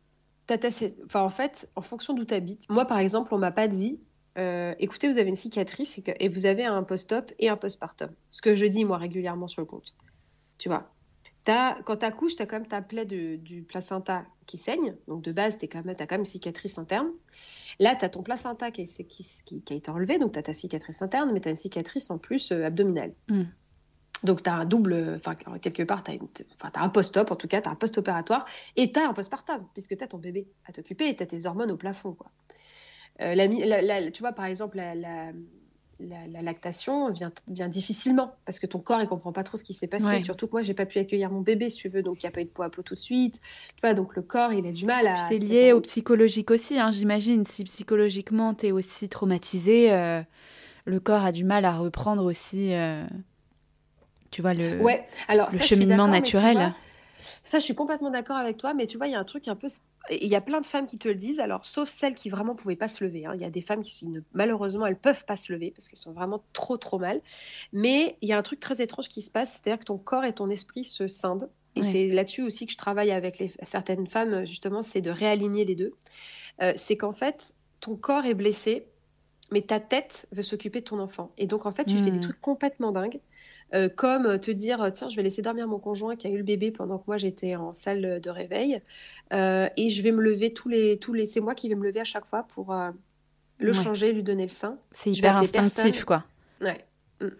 [1.06, 4.00] enfin, en fait, en fonction d'où tu habites, moi, par exemple, on m'a pas dit,
[4.36, 8.10] écoutez, vous avez une cicatrice et vous avez un post-op et un postpartum.
[8.30, 9.94] Ce que je dis, moi, régulièrement sur le compte.
[10.58, 10.90] Tu vois?
[11.46, 14.96] Quand tu accouches, tu as quand même ta plaie du placenta qui saigne.
[15.08, 17.08] Donc de base, tu as quand même une cicatrice interne.
[17.78, 21.30] Là, tu as ton placenta qui, a été enlevé, donc tu as ta cicatrice interne,
[21.32, 23.12] mais tu as une cicatrice en plus euh, abdominale.
[23.28, 23.44] Hmm.
[24.24, 27.60] Donc tu as un double, enfin quelque part, tu as, un post-op, en tout cas,
[27.60, 30.72] tu as un post-opératoire, et tu as un postpartum, puisque tu as ton bébé à
[30.72, 32.14] t'occuper et tu as tes hormones au plafond.
[32.14, 32.30] Quoi.
[33.20, 34.80] Euh, tu vois, par exemple,
[36.00, 39.64] la, la, lactation vient, vient difficilement parce que ton corps il comprend pas trop ce
[39.64, 40.20] qui s'est passé.
[40.20, 42.28] Surtout que moi j'ai pas pu accueillir mon bébé si tu veux, donc il n'y
[42.28, 43.40] a pas eu de peau à peau tout de suite.
[43.74, 45.28] Tu vois, donc le corps il a du mal à.
[45.28, 47.44] C'est lié au psychologique aussi, hein, j'imagine.
[47.44, 50.22] Si psychologiquement tu es aussi traumatisé, euh,
[50.84, 52.74] le corps a du mal à reprendre aussi.
[52.74, 53.04] Euh,
[54.30, 55.06] tu vois le, ouais.
[55.28, 56.74] Alors, le cheminement naturel.
[57.42, 59.48] ça, je suis complètement d'accord avec toi, mais tu vois, il y a un truc
[59.48, 59.68] un peu
[60.10, 62.54] il y a plein de femmes qui te le disent, alors sauf celles qui vraiment
[62.54, 63.26] pouvaient pas se lever.
[63.26, 63.32] Hein.
[63.34, 66.12] Il y a des femmes qui, malheureusement, elles peuvent pas se lever parce qu'elles sont
[66.12, 67.20] vraiment trop trop mal.
[67.72, 70.24] Mais il y a un truc très étrange qui se passe, c'est-à-dire que ton corps
[70.24, 71.50] et ton esprit se scindent.
[71.76, 75.66] Et c'est là-dessus aussi que je travaille avec les, certaines femmes, justement, c'est de réaligner
[75.66, 75.92] les deux.
[76.62, 78.86] Euh, c'est qu'en fait, ton corps est blessé,
[79.52, 81.30] mais ta tête veut s'occuper de ton enfant.
[81.36, 82.22] Et donc, en fait, tu fais des mmh.
[82.22, 83.20] trucs complètement dingues.
[83.74, 86.44] Euh, comme te dire tiens je vais laisser dormir mon conjoint qui a eu le
[86.44, 88.80] bébé pendant que moi j'étais en salle de réveil.
[89.32, 91.84] Euh, et je vais me lever tous les tous les c'est moi qui vais me
[91.84, 92.90] lever à chaque fois pour euh,
[93.58, 94.78] le changer lui donner le sein.
[94.92, 96.24] C'est hyper instinctif quoi.
[96.60, 96.84] Ouais.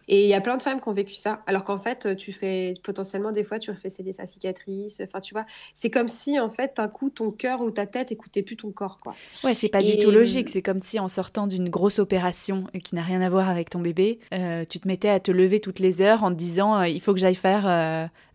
[0.09, 2.33] Et il y a plein de femmes qui ont vécu ça, alors qu'en fait, tu
[2.33, 5.03] fais potentiellement des fois, tu refais céder ta cicatrice.
[5.05, 8.11] Enfin, tu vois, c'est comme si en fait, un coup, ton cœur ou ta tête
[8.11, 9.15] écoutait plus ton corps, quoi.
[9.45, 10.49] Ouais, c'est pas du tout logique.
[10.49, 13.81] C'est comme si en sortant d'une grosse opération qui n'a rien à voir avec ton
[13.81, 16.89] bébé, euh, tu te mettais à te lever toutes les heures en te disant euh,
[16.89, 17.63] il faut que j'aille faire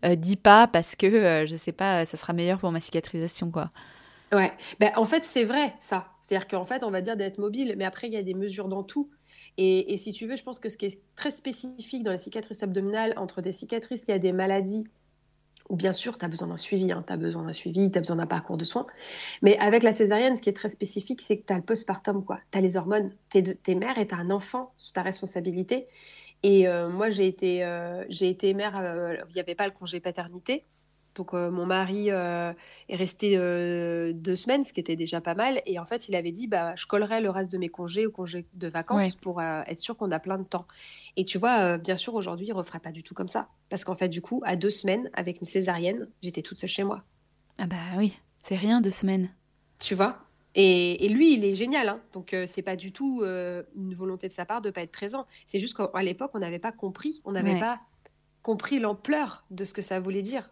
[0.02, 3.70] 10 euh, pas parce que je sais pas, ça sera meilleur pour ma cicatrisation, quoi.
[4.32, 6.08] Ouais, ben, en fait, c'est vrai ça.
[6.20, 8.68] C'est-à-dire qu'en fait, on va dire d'être mobile, mais après, il y a des mesures
[8.68, 9.10] dans tout.
[9.58, 12.62] Et, si tu veux, je pense que ce qui est très spécifique dans la cicatrice
[12.62, 14.84] abdominale, entre des cicatrices liées à des maladies,
[15.68, 17.98] ou bien sûr, tu as besoin d'un suivi, hein, tu as besoin d'un suivi, tu
[17.98, 18.86] besoin d'un parcours de soins.
[19.42, 22.24] Mais avec la césarienne, ce qui est très spécifique, c'est que tu as le postpartum.
[22.50, 25.86] Tu as les hormones, tu es, mère et tu as un enfant sous ta responsabilité.
[26.42, 30.00] Et euh, moi, j'ai été, euh, été mère, euh, il n'y avait pas le congé
[30.00, 30.64] paternité.
[31.14, 32.52] Donc euh, mon mari euh,
[32.88, 35.60] est resté euh, deux semaines, ce qui était déjà pas mal.
[35.66, 38.10] Et en fait, il avait dit, bah, je collerai le reste de mes congés ou
[38.10, 40.66] congés de vacances pour être sûr qu'on a plein de temps.
[41.16, 43.48] Et tu vois, bien sûr, aujourd'hui, il ne referait pas du tout comme ça.
[43.68, 46.84] Parce qu'en fait, du coup, à deux semaines, avec une césarienne, j'étais toute seule chez
[46.84, 47.04] moi.
[47.58, 49.30] Ah bah oui, c'est rien, deux semaines.
[49.78, 50.18] Tu vois?
[50.54, 51.88] Et, lui, il est génial.
[51.88, 52.00] Hein.
[52.12, 55.26] Donc, c'est pas du tout une volonté de sa part de pas être présent.
[55.44, 57.20] C'est juste qu'à l'époque, on n'avait pas compris.
[57.24, 57.80] On n'avait pas
[58.42, 60.50] compris l'ampleur de ce que ça voulait dire.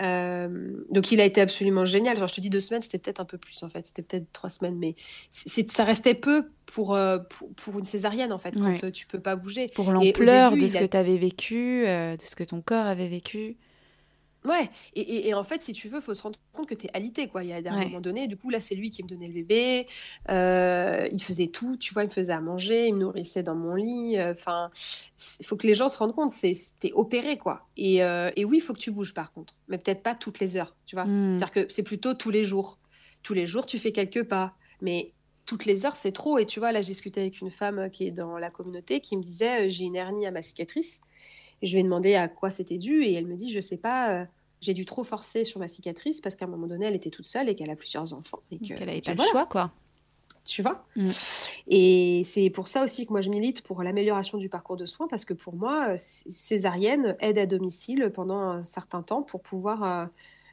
[0.00, 2.18] Euh, donc il a été absolument génial.
[2.18, 4.32] Genre je te dis deux semaines, c'était peut-être un peu plus en fait, c'était peut-être
[4.32, 4.96] trois semaines, mais
[5.30, 7.18] ça restait peu pour, euh,
[7.56, 9.68] pour, une césarienne en fait, quand euh, tu peux pas bouger.
[9.74, 13.56] Pour l'ampleur de ce que tu avais vécu, de ce que ton corps avait vécu.
[14.46, 16.90] Ouais, et, en fait, si tu veux, il faut se rendre compte que tu es
[16.92, 17.42] alité, quoi.
[17.42, 19.32] Il y a un moment donné, du coup, là, c'est lui qui me donnait le
[19.32, 19.86] bébé.
[20.28, 23.54] Euh, il faisait tout, tu vois, il me faisait à manger, il me nourrissait dans
[23.54, 24.18] mon lit.
[24.18, 24.70] Euh, enfin,
[25.40, 27.66] il faut que les gens se rendent compte, c'était opéré, quoi.
[27.78, 30.40] Et, euh, et oui, il faut que tu bouges, par contre, mais peut-être pas toutes
[30.40, 31.06] les heures, tu vois.
[31.06, 31.38] Hmm.
[31.38, 32.78] C'est-à-dire que c'est plutôt tous les jours.
[33.22, 35.12] Tous les jours, tu fais quelques pas, mais
[35.46, 36.36] toutes les heures, c'est trop.
[36.36, 39.16] Et tu vois, là, je discutais avec une femme qui est dans la communauté qui
[39.16, 41.00] me disait, j'ai une hernie à ma cicatrice.
[41.64, 44.26] Je lui ai demandé à quoi c'était dû, et elle me dit, je sais pas
[44.64, 47.26] j'ai dû trop forcer sur ma cicatrice parce qu'à un moment donné, elle était toute
[47.26, 48.40] seule et qu'elle a plusieurs enfants.
[48.50, 49.72] Et qu'elle n'avait pas le choix, quoi.
[50.44, 50.86] Tu vois?
[50.96, 51.10] Mm.
[51.68, 55.06] Et c'est pour ça aussi que moi, je milite pour l'amélioration du parcours de soins
[55.06, 60.06] parce que pour moi, césarienne aide à domicile pendant un certain temps pour pouvoir, euh,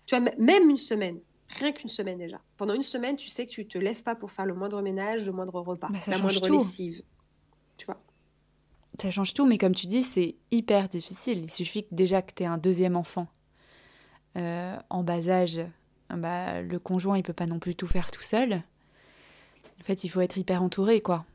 [0.06, 2.40] tu vois, même une semaine, rien qu'une semaine déjà.
[2.58, 5.26] Pendant une semaine, tu sais que tu te lèves pas pour faire le moindre ménage,
[5.26, 7.02] le moindre repas, bah, la moindre lessive.
[7.78, 8.02] Tu vois?
[9.02, 11.40] Ça change tout, mais comme tu dis, c'est hyper difficile.
[11.40, 13.26] Il suffit déjà que tu aies un deuxième enfant
[14.38, 15.60] euh, en bas âge.
[16.12, 18.62] Bah, le conjoint, il peut pas non plus tout faire tout seul.
[19.80, 21.26] En fait, il faut être hyper entouré, quoi.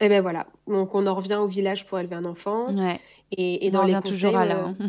[0.00, 0.46] Et eh ben voilà.
[0.68, 2.72] Donc, on en revient au village pour élever un enfant.
[2.72, 3.00] Ouais.
[3.32, 4.66] Et, et dans les conseils, toujours à là.
[4.66, 4.76] Hein.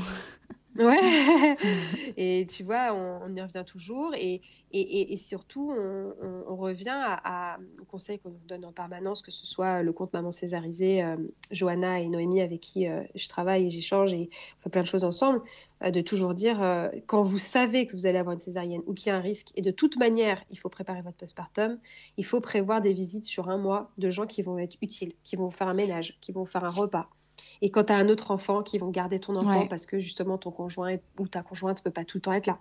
[0.79, 1.57] Ouais.
[2.17, 4.13] et tu vois, on, y revient toujours.
[4.15, 9.45] Et, et, et surtout, on, revient à, au conseil qu'on donne en permanence, que ce
[9.45, 11.17] soit le compte Maman Césarisée, euh,
[11.51, 14.87] Johanna et Noémie, avec qui euh, je travaille et j'échange et on fait plein de
[14.87, 15.41] choses ensemble,
[15.83, 16.59] euh, de toujours dire,
[17.07, 19.51] quand vous savez que vous allez avoir une césarienne ou qu'il y a un risque,
[19.55, 21.79] et de toute manière, il faut préparer votre postpartum,
[22.17, 25.35] il faut prévoir des visites sur un mois de gens qui vont être utiles, qui
[25.35, 27.09] vont faire un ménage, qui vont faire un repas
[27.61, 30.37] et quand tu as un autre enfant, qui vont garder ton enfant parce que justement
[30.37, 32.59] ton conjoint ou ta conjointe ne peut pas tout le temps être là.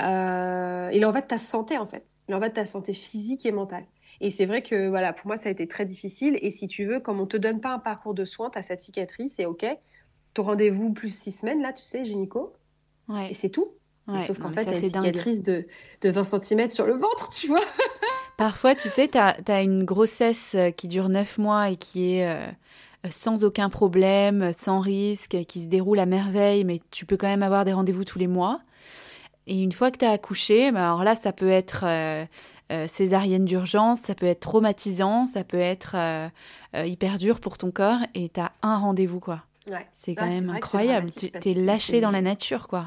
[0.00, 2.04] Euh, il en va de ta santé en fait.
[2.28, 3.84] Il en va de ta santé physique et mentale.
[4.20, 6.38] Et c'est vrai que voilà, pour moi, ça a été très difficile.
[6.40, 8.62] Et si tu veux, comme on te donne pas un parcours de soins, tu as
[8.62, 9.66] cette cicatrice, c'est OK.
[10.34, 12.54] Ton rendez-vous plus six semaines, là, tu sais, gynéco.
[13.08, 13.30] Ouais.
[13.30, 13.72] Et c'est tout.
[14.26, 15.66] sauf qu'en fait, tu as une cicatrice de,
[16.00, 17.60] de 20 cm sur le ventre, tu vois.
[18.38, 22.28] Parfois, tu sais, tu as, as, une grossesse qui dure 9 mois et qui est
[22.28, 22.46] euh,
[23.10, 27.42] sans aucun problème, sans risque, qui se déroule à merveille, mais tu peux quand même
[27.42, 28.60] avoir des rendez-vous tous les mois.
[29.46, 32.24] Et une fois que tu as accouché, ben alors là, ça peut être euh,
[32.72, 36.28] euh, césarienne d'urgence, ça peut être traumatisant, ça peut être euh,
[36.84, 39.42] hyper dur pour ton corps, et tu as un rendez-vous, quoi.
[39.92, 41.10] C'est quand même incroyable.
[41.12, 42.86] Tu es lâché dans la nature, quoi.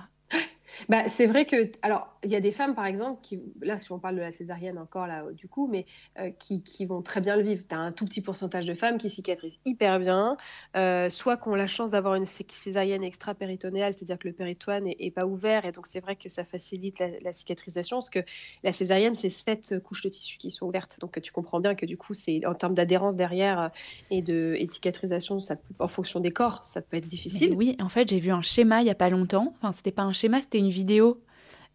[0.87, 3.91] Bah, c'est vrai que, alors, il y a des femmes, par exemple, qui, là, si
[3.91, 5.85] on parle de la césarienne encore, là, du coup, mais
[6.19, 7.63] euh, qui, vont très bien le vivre.
[7.67, 10.37] Tu as un tout petit pourcentage de femmes qui cicatrisent hyper bien,
[10.75, 15.11] euh, soit qui ont la chance d'avoir une césarienne extra-péritonéale, c'est-à-dire que le péritoine n'est
[15.11, 18.19] pas ouvert, et donc c'est vrai que ça facilite la, cicatrisation, parce que
[18.63, 20.97] la césarienne, c'est sept couches de tissu qui sont ouvertes.
[20.99, 23.69] Donc, tu comprends bien que, du coup, c'est en termes d'adhérence derrière euh,
[24.09, 27.53] et de, cicatrisation, ça en fonction des corps, ça peut être difficile.
[27.55, 29.53] oui, en fait, j'ai vu un schéma il n'y a pas longtemps.
[29.57, 31.21] Enfin, c'était pas un schéma, c'était une vidéo.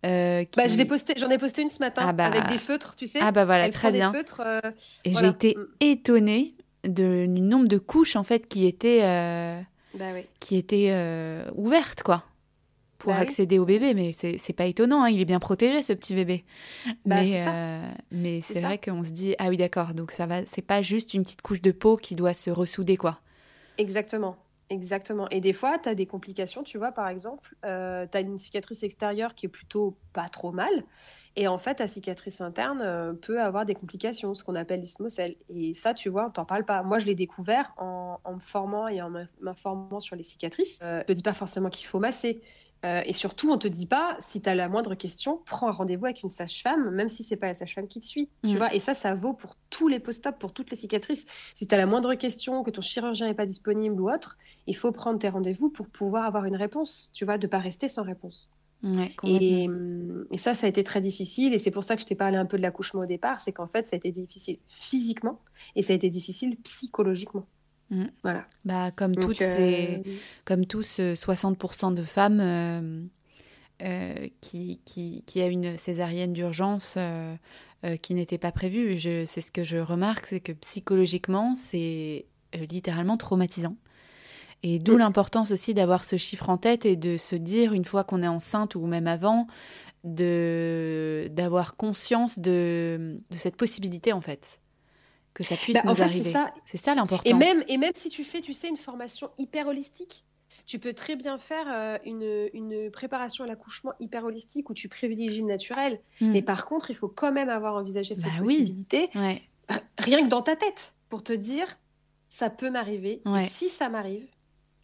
[0.05, 2.95] Euh, bah, j'en ai posté, ai posté une ce matin ah bah, avec des feutres,
[2.95, 3.21] tu sais.
[3.23, 4.13] Ah bah voilà, très bien.
[4.41, 4.61] Euh,
[5.05, 5.67] et j'ai été mm.
[5.81, 9.61] étonnée de, du nombre de couches en fait qui étaient, euh,
[9.95, 10.07] bah
[10.41, 10.95] qui étaient
[11.55, 12.25] ouvertes quoi
[12.99, 13.95] pour bah accéder au bébé.
[13.95, 16.45] Mais c'est pas étonnant, hein, il est bien protégé ce petit bébé.
[17.07, 17.47] Bah, mais
[18.11, 21.15] mais c'est vrai qu'on se dit ah oui d'accord, donc ça va, c'est pas juste
[21.15, 23.21] une petite couche de peau qui doit se ressouder quoi.
[23.79, 24.37] Exactement.
[24.71, 25.29] Exactement.
[25.31, 28.39] Et des fois, tu as des complications, tu vois, par exemple, euh, tu as une
[28.39, 30.85] cicatrice extérieure qui est plutôt pas trop mal.
[31.37, 35.35] Et en fait, ta cicatrice interne euh, peut avoir des complications, ce qu'on appelle l'ismocèle.
[35.49, 36.83] Et ça, tu vois, on t'en parle pas.
[36.83, 40.79] Moi, je l'ai découvert en, me formant et en m'informant sur les cicatrices.
[40.83, 42.41] Euh, je te dis pas forcément qu'il faut masser.
[42.85, 45.73] Euh, et surtout, on te dit pas, si tu as la moindre question, prends un
[45.73, 48.29] rendez-vous avec une sage-femme, même si c'est pas la sage-femme qui te suit.
[48.43, 48.57] Tu mm.
[48.57, 51.27] vois et ça, ça vaut pour tous les post-op, pour toutes les cicatrices.
[51.55, 54.77] Si tu as la moindre question, que ton chirurgien n'est pas disponible ou autre, il
[54.77, 57.11] faut prendre tes rendez-vous pour pouvoir avoir une réponse.
[57.15, 58.51] Tu vois, de pas rester sans réponse.
[59.23, 59.67] et,
[60.31, 61.55] et, ça, ça a été très difficile.
[61.55, 63.41] Et c'est pour ça que je t'ai parlé un peu de l'accouchement au départ.
[63.41, 65.41] C'est qu'en fait, ça a été difficile physiquement
[65.75, 67.47] et ça a été difficile psychologiquement.
[67.91, 68.05] Mm.
[68.23, 68.47] Voilà.
[68.65, 70.13] Bah, comme, toutes ces, euh,
[70.45, 72.41] comme tous 60% euh, de femmes
[73.83, 76.99] euh, qui, qui, qui, a une césarienne d'urgence
[78.01, 78.99] qui n'était pas prévue.
[79.27, 82.27] C'est ce que je remarque, c'est que psychologiquement, c'est
[82.71, 83.77] littéralement traumatisant.
[84.63, 84.99] Et d'où mm.
[84.99, 88.29] l'importance aussi d'avoir ce chiffre en tête et de se dire, une fois qu'on est
[88.29, 89.47] enceinte ou même avant,
[90.05, 94.61] d'avoir conscience de, de cette possibilité en fait
[95.35, 96.33] que ça puisse bah, nous arriver.
[96.65, 97.29] C'est ça, l'important.
[97.29, 100.25] Et même, et même si tu fais, tu sais, une formation hyper holistique,
[100.67, 104.89] tu peux très bien faire euh, une, une, préparation à l'accouchement hyper holistique où tu
[104.89, 106.01] privilégies le naturel.
[106.21, 106.31] Hmm.
[106.31, 109.11] Mais par contre, il faut quand même avoir envisagé cette bah possibilité,
[109.99, 111.67] rien que dans ta tête, pour te dire,
[112.31, 113.23] ça peut m'arriver.
[113.47, 114.27] Si ça m'arrive,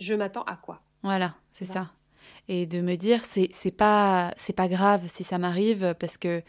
[0.00, 0.82] je m'attends à quoi?
[1.02, 1.90] Voilà, c'est ça.
[2.48, 6.42] Et de me dire, c'est pas, pas grave si ça m'arrive, parce que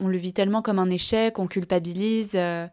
[0.00, 2.32] on le vit tellement comme un échec, on culpabilise.
[2.34, 2.66] Euh,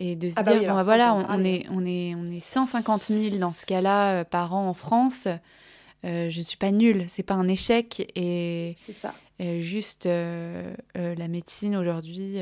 [0.00, 3.04] et de se ah bah dire, bon, voilà, on, est, on, est, on est 150
[3.04, 5.26] 000 dans ce cas-là euh, par an en France.
[6.04, 8.10] Euh, je ne suis pas nulle, c'est pas un échec.
[8.14, 9.14] Et c'est ça.
[9.40, 12.38] Euh, juste la médecine aujourd'hui.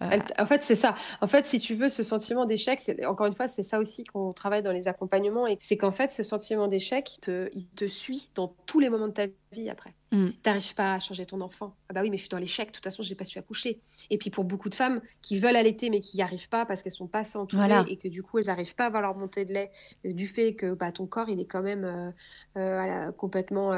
[0.00, 0.94] en fait, c'est ça.
[1.20, 4.32] En fait, si tu veux, ce sentiment d'échec, encore une fois, c'est ça aussi qu'on
[4.32, 5.48] travaille dans les accompagnements.
[5.48, 9.12] Et c'est qu'en fait, ce sentiment d'échec, il te suit dans tous les moments de
[9.12, 9.94] ta vie après.
[10.12, 10.30] Mm.
[10.42, 11.76] T'arrives pas à changer ton enfant.
[11.88, 12.68] Ah bah oui, mais je suis dans l'échec.
[12.68, 13.80] De toute façon, j'ai pas su accoucher.
[14.10, 16.82] Et puis pour beaucoup de femmes qui veulent allaiter mais qui n'y arrivent pas parce
[16.82, 19.44] qu'elles sont pas entourées et que du coup elles n'arrivent pas à avoir leur montée
[19.44, 19.70] de lait
[20.04, 22.10] euh, du fait que bah, ton corps il est quand même euh,
[22.56, 23.70] euh, complètement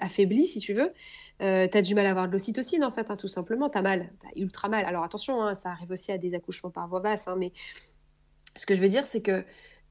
[0.00, 0.92] affaibli si tu veux.
[1.38, 3.70] tu as du mal à avoir de l'ocytocine en fait, hein, tout simplement.
[3.70, 4.84] T'as mal, as ultra mal.
[4.84, 7.52] Alors attention, hein, ça arrive aussi à des accouchements par voie basse, hein, mais
[8.56, 9.44] ce que je veux dire c'est que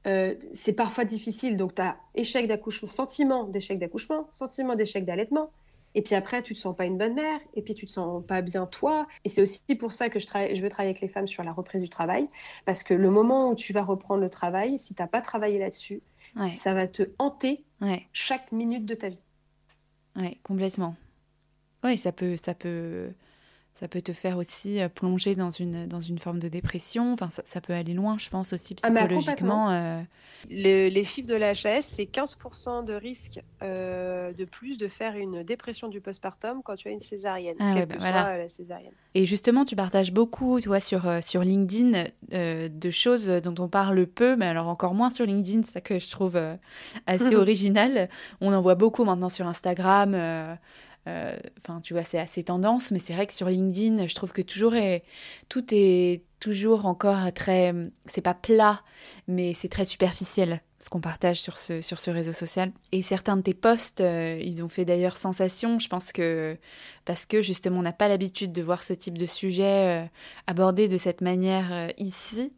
[0.04, 1.56] c'est parfois difficile.
[1.56, 5.50] Donc, tu as échec d'accouchement, sentiment d'échec d'accouchement, sentiment d'échec d'allaitement.
[5.96, 8.22] Et puis après, tu te sens pas une bonne mère, et puis tu te sens
[8.26, 9.06] pas bien toi.
[9.24, 11.52] Et c'est aussi pour ça que je, je veux travailler avec les femmes sur la
[11.52, 12.28] reprise du travail,
[12.66, 15.58] parce que le moment où tu vas reprendre le travail, si tu n'as pas travaillé
[15.58, 16.02] là-dessus,
[16.58, 17.64] ça va te hanter
[18.12, 19.22] chaque minute de ta vie.
[20.16, 20.96] Oui, complètement.
[21.82, 23.12] Oui, ça peut, ça peut
[23.78, 27.12] ça peut te faire aussi euh, plonger dans une, dans une forme de dépression.
[27.12, 29.70] Enfin, ça, peut aller loin, je pense, aussi ah, psychologiquement.
[29.70, 30.00] Euh.
[30.48, 35.42] les chiffres de la HAS, c'est 15% de risque euh, de plus de faire une
[35.42, 38.92] dépression du postpartum quand tu as une césarienne, ah, quelle bah que soit la césarienne.
[39.14, 44.06] Et justement, tu partages beaucoup, tu vois, sur, sur LinkedIn, de choses dont on parle
[44.06, 46.40] peu, mais alors encore moins sur LinkedIn, ça que je trouve
[47.06, 48.08] assez original.
[48.40, 50.16] On en voit beaucoup maintenant sur Instagram.
[51.06, 54.32] Euh, enfin, tu vois, c'est assez tendance, mais c'est vrai que sur LinkedIn, je trouve
[54.32, 54.74] que toujours
[55.48, 58.80] tout est toujours encore très, c'est pas plat,
[59.26, 62.70] mais c'est très superficiel ce qu'on partage sur ce, sur ce réseau social.
[62.92, 66.56] Et certains de tes posts, euh, ils ont fait d'ailleurs sensation, je pense que
[67.06, 70.06] parce que justement on n'a pas l'habitude de voir ce type de sujet euh,
[70.46, 72.52] abordé de cette manière euh, ici.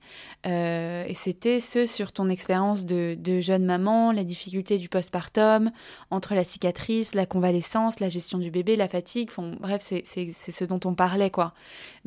[0.44, 5.70] et c'était ce sur ton expérience de, de, jeune maman, la difficulté du postpartum,
[6.10, 9.30] entre la cicatrice, la convalescence, la gestion du bébé, la fatigue.
[9.60, 11.54] bref, c'est ce dont on parlait, quoi.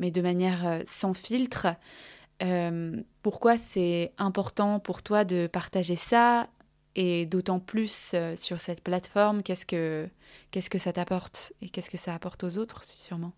[0.02, 1.68] Mais de manière sans filtre.
[2.42, 6.48] Euh, pourquoi c'est important pour toi de partager ça
[6.96, 9.42] et d'autant plus euh, sur cette plateforme?
[9.42, 10.08] Qu'est-ce que
[10.50, 13.32] qu'est-ce que ça t'apporte et qu'est-ce que ça apporte aux autres sûrement?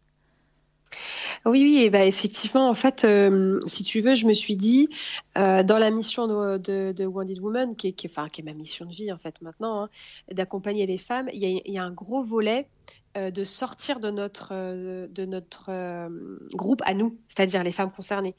[1.45, 4.89] Oui, oui, et bah, effectivement, en fait, euh, si tu veux, je me suis dit,
[5.35, 8.95] dans la mission de, de, Wounded Woman, qui est, enfin, qui est ma mission de
[8.95, 9.89] vie, en fait, maintenant, hein,
[10.31, 12.69] d'accompagner les femmes, il y, y, a un gros volet
[13.17, 16.09] euh, de sortir de notre, euh, de notre euh,
[16.53, 18.35] groupe à nous, c'est-à-dire les femmes concernées.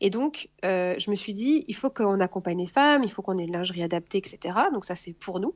[0.00, 3.38] Et donc, je me suis dit, il faut qu'on accompagne les femmes, il faut qu'on
[3.38, 4.58] ait une lingerie adaptée, etc.
[4.72, 5.54] Donc ça, c'est pour nous.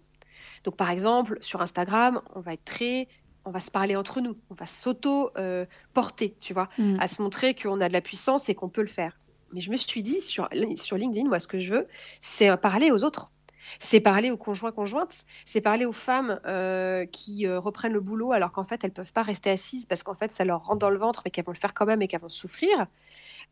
[0.62, 3.08] Donc, par exemple, sur Instagram, on va être très
[3.44, 6.98] on va se parler entre nous, on va s'auto-porter, tu vois, mm.
[7.00, 9.18] à se montrer qu'on a de la puissance et qu'on peut le faire.
[9.52, 11.88] Mais je me suis dit, sur, sur LinkedIn, moi, ce que je veux,
[12.20, 13.32] c'est parler aux autres.
[13.78, 18.32] C'est parler aux conjoints conjointes, c'est parler aux femmes euh, qui euh, reprennent le boulot
[18.32, 20.90] alors qu'en fait elles peuvent pas rester assises parce qu'en fait ça leur rentre dans
[20.90, 22.86] le ventre mais qu'elles vont le faire quand même et qu'elles vont souffrir.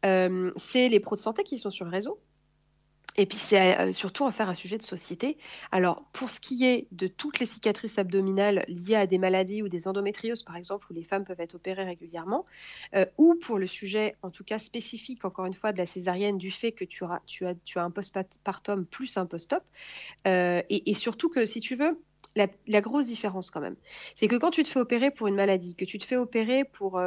[0.06, 2.20] Euh, c'est les pros de santé qui sont sur le réseau.
[3.18, 5.36] Et puis c'est euh, surtout en faire un sujet de société.
[5.72, 9.68] Alors pour ce qui est de toutes les cicatrices abdominales liées à des maladies ou
[9.68, 12.46] des endométrioses par exemple, où les femmes peuvent être opérées régulièrement,
[12.94, 16.38] euh, ou pour le sujet en tout cas spécifique encore une fois de la césarienne
[16.38, 19.64] du fait que tu, as, tu as, un postpartum plus un post-op,
[20.28, 22.00] euh, et, surtout que si tu veux,
[22.36, 23.76] la, grosse différence quand même,
[24.14, 26.62] c'est que quand tu te fais opérer pour une maladie, que tu te fais opérer
[26.64, 27.00] pour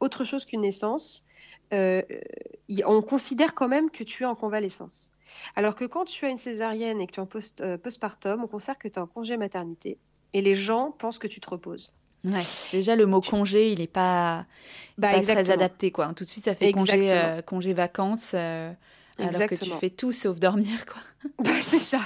[0.00, 1.26] autre chose qu'une naissance,
[1.72, 5.10] on considère quand même que tu es en convalescence.
[5.56, 8.42] Alors que quand tu as une césarienne et que tu es en post, euh, postpartum,
[8.44, 9.98] on considère que tu es en congé maternité
[10.32, 11.92] et les gens pensent que tu te reposes.
[12.24, 12.42] Ouais.
[12.72, 14.46] Déjà, le mot congé, il n'est pas,
[14.98, 15.92] bah, très adapté.
[15.92, 16.12] Quoi.
[16.14, 18.72] Tout de suite, ça fait congé, euh, congé vacances, euh,
[19.18, 20.84] alors que tu fais tout sauf dormir.
[20.86, 21.02] Quoi.
[21.44, 22.00] Bah, c'est ça.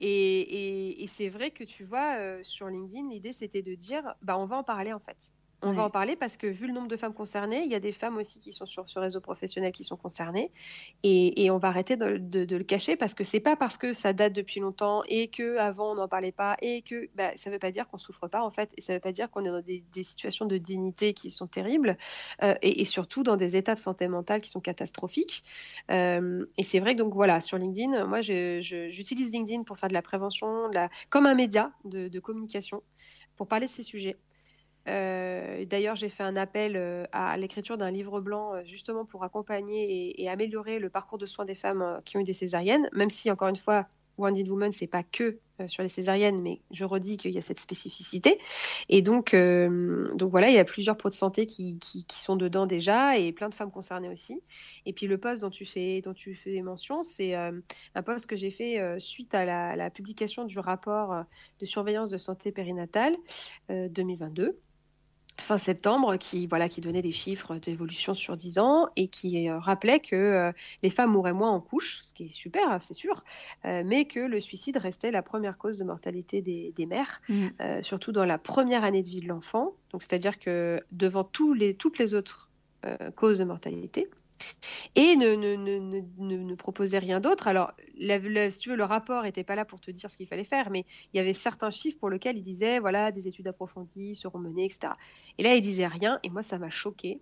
[0.00, 4.46] Et, et, c'est vrai que tu vois, sur LinkedIn, l'idée, c'était de dire, bah, on
[4.46, 5.16] va en parler en fait.
[5.64, 7.80] On va en parler parce que vu le nombre de femmes concernées, il y a
[7.80, 10.50] des femmes aussi qui sont sur ce réseau professionnel qui sont concernées.
[11.04, 14.32] Et, on va arrêter de, le cacher parce que c'est pas parce que ça date
[14.32, 17.70] depuis longtemps et que avant on n'en parlait pas et que bah, ça veut pas
[17.70, 18.72] dire qu'on souffre pas en fait.
[18.76, 21.96] Et ça veut pas dire qu'on est dans des, situations de dignité qui sont terribles
[22.42, 25.44] euh, et, surtout dans des états de santé mentale qui sont catastrophiques.
[25.90, 29.94] Euh, et c'est vrai que donc voilà, sur LinkedIn, moi j'utilise LinkedIn pour faire de
[29.94, 32.82] la prévention, la, comme un média de communication
[33.36, 34.16] pour parler de ces sujets.
[34.88, 39.22] Euh, d'ailleurs, j'ai fait un appel euh, à l'écriture d'un livre blanc euh, justement pour
[39.22, 43.10] accompagner et, améliorer le parcours de soins des femmes qui ont eu des césariennes, même
[43.10, 43.86] si, encore une fois,
[44.18, 47.60] Wounded Woman, c'est pas que sur les césariennes, mais je redis qu'il y a cette
[47.60, 48.38] spécificité.
[48.88, 51.78] Et donc, donc voilà, il y a plusieurs pots de santé qui,
[52.10, 54.40] sont dedans déjà et plein de femmes concernées aussi.
[54.86, 58.36] Et puis le poste dont tu fais, dont tu fais mention, c'est un poste que
[58.36, 61.24] j'ai fait suite à la, publication du rapport
[61.60, 63.16] de surveillance de santé périnatale
[63.68, 64.58] 2022
[65.40, 69.58] fin septembre qui, voilà, qui donnait des chiffres d'évolution sur 10 ans et qui euh,
[69.58, 70.52] rappelait que euh,
[70.82, 73.24] les femmes mouraient moins en couche, ce qui est super, hein, c'est sûr,
[73.64, 77.82] euh, mais que le suicide restait la première cause de mortalité des, mères, mmh.
[77.82, 79.74] surtout dans la première année de vie de l'enfant.
[79.92, 82.50] Donc, c'est-à-dire que devant tous les, toutes les autres
[83.14, 84.08] causes de mortalité,
[84.94, 87.48] et ne, ne, ne, ne, proposait rien d'autre.
[87.48, 90.44] Alors, si tu veux, le rapport n'était pas là pour te dire ce qu'il fallait
[90.44, 94.14] faire, mais il y avait certains chiffres pour lesquels il disait, voilà, des études approfondies
[94.14, 94.92] seront menées, etc.
[95.38, 97.20] Et là, il disait rien, et moi, ça m'a choqué.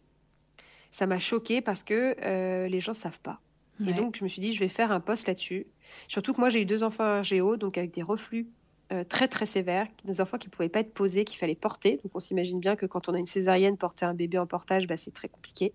[0.90, 3.40] Ça m'a choqué parce que euh, les gens ne savent pas.
[3.86, 5.66] Et donc, je me suis dit, je vais faire un post là-dessus.
[6.06, 8.46] Surtout que moi, j'ai eu deux enfants géo, donc avec des reflux
[8.92, 12.00] euh, très très sévères, des enfants qui ne pouvaient pas être posés, qu'il fallait porter.
[12.02, 14.88] Donc on s'imagine bien que quand on a une césarienne, porter un bébé en portage,
[14.88, 15.72] bah, c'est très compliqué.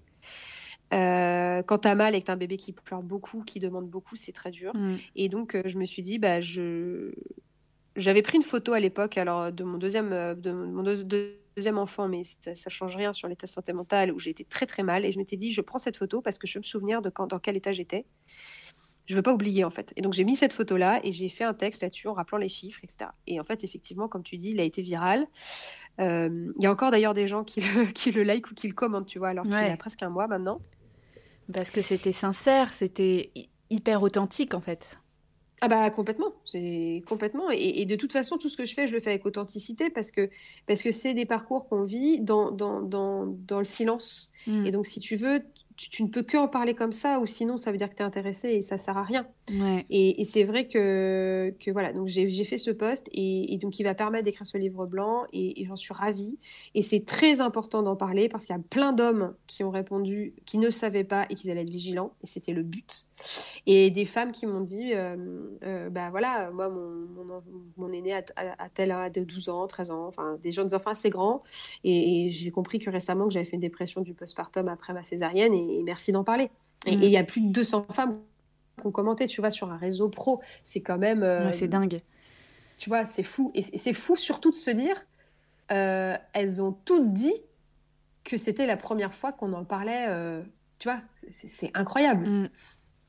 [0.93, 4.15] Euh, quand t'as mal et que t'as un bébé qui pleure beaucoup, qui demande beaucoup,
[4.15, 4.75] c'est très dur.
[4.75, 4.95] Mm.
[5.15, 7.11] Et donc, euh, je me suis dit, bah, je...
[7.95, 12.07] j'avais pris une photo à l'époque alors de mon deuxième, euh, de mon deuxième enfant,
[12.07, 15.05] mais ça, ça change rien sur l'état santé mentale où j'ai été très très mal.
[15.05, 17.09] Et je m'étais dit, je prends cette photo parce que je veux me souvenir de
[17.09, 18.05] quand, dans quel état j'étais.
[19.07, 19.93] Je veux pas oublier en fait.
[19.95, 22.39] Et donc j'ai mis cette photo là et j'ai fait un texte là-dessus en rappelant
[22.39, 23.11] les chiffres, etc.
[23.27, 25.27] Et en fait, effectivement, comme tu dis, il a été viral.
[25.99, 28.73] Il y a encore d'ailleurs des gens qui le, qui le like ou qui le
[28.73, 30.59] commentent, tu vois, alors qu'il y a presque un mois maintenant.
[31.53, 33.31] Parce que c'était sincère, c'était
[33.69, 34.97] hyper authentique en fait.
[35.61, 37.49] Ah bah complètement, c'est complètement.
[37.49, 40.11] Et, de toute façon, tout ce que je fais, je le fais avec authenticité parce
[40.11, 40.29] que
[40.67, 44.31] parce que c'est des parcours qu'on vit dans, dans, dans, dans, le silence.
[44.47, 44.65] Mm.
[44.65, 45.39] Et donc, si tu veux,
[45.75, 48.01] tu, ne peux que en parler comme ça, ou sinon ça veut dire que tu
[48.01, 49.27] es intéressé et ça sert à rien.
[49.89, 53.93] Et, c'est vrai que, que voilà, donc j'ai fait ce poste et, donc il va
[53.93, 56.37] permettre d'écrire ce livre blanc et, j'en suis ravie.
[56.73, 60.33] Et c'est très important d'en parler parce qu'il y a plein d'hommes qui ont répondu,
[60.45, 63.05] qui ne savaient pas et qui allaient être vigilants, et c'était le but.
[63.65, 65.15] Et des femmes qui m'ont dit, euh,
[65.63, 67.07] euh, bah voilà, moi mon,
[67.77, 71.09] mon, aîné a, a, tel de 12 ans, 13 ans, enfin des jeunes enfants assez
[71.09, 71.41] grands,
[71.83, 75.53] et, j'ai compris que récemment que j'avais fait une dépression du postpartum après ma césarienne
[75.53, 76.49] et, merci d'en parler.
[76.85, 77.01] Et mm.
[77.01, 78.19] il y a plus de 200 femmes
[78.79, 80.41] qui ont commenté, tu vois, sur un réseau pro.
[80.63, 81.23] C'est quand même.
[81.23, 82.01] Euh, c'est dingue.
[82.77, 83.51] Tu vois, c'est fou.
[83.55, 85.05] Et c'est fou surtout de se dire,
[85.71, 87.33] euh, elles ont toutes dit
[88.23, 90.05] que c'était la première fois qu'on en parlait.
[90.09, 90.43] Euh,
[90.79, 91.01] tu vois,
[91.31, 92.27] c'est incroyable.
[92.29, 92.49] Mm.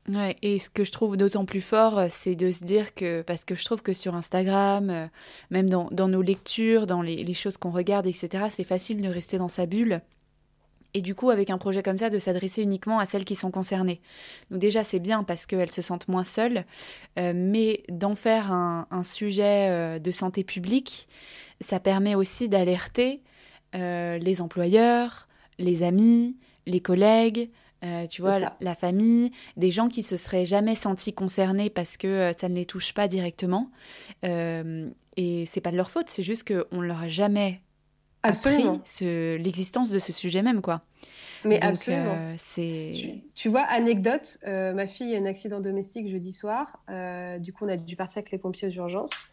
[0.09, 3.43] Ouais, et ce que je trouve d'autant plus fort, c'est de se dire que, parce
[3.43, 5.09] que je trouve que sur Instagram,
[5.51, 9.49] même dans, nos lectures, dans les, choses qu'on regarde, etc., c'est facile de rester dans
[9.49, 10.01] sa bulle
[10.93, 13.51] et du coup avec un projet comme ça de s'adresser uniquement à celles qui sont
[13.51, 14.01] concernées.
[14.49, 16.63] Donc déjà c'est bien parce qu'elles se sentent moins seules,
[17.19, 21.07] euh, mais d'en faire un, sujet euh, de santé publique,
[21.61, 23.21] ça permet aussi d'alerter
[23.75, 25.27] euh, les employeurs,
[25.59, 26.35] les amis,
[26.65, 27.49] les collègues,
[28.09, 32.49] tu vois, la, famille, des gens qui se seraient jamais sentis concernés parce que ça
[32.49, 33.69] ne les touche pas directement.
[34.23, 37.61] et c'est pas de leur faute, c'est juste qu'on leur a jamais
[38.23, 38.81] Absolument.
[39.01, 40.81] l'existence de ce sujet même, quoi.
[41.45, 42.15] Mais absolument.
[42.15, 43.21] Euh, c'est...
[43.35, 46.79] Tu, vois, anecdote, euh, ma fille a un accident domestique jeudi soir.
[46.89, 49.27] Euh, du coup, on a dû partir avec les pompiers aux urgences.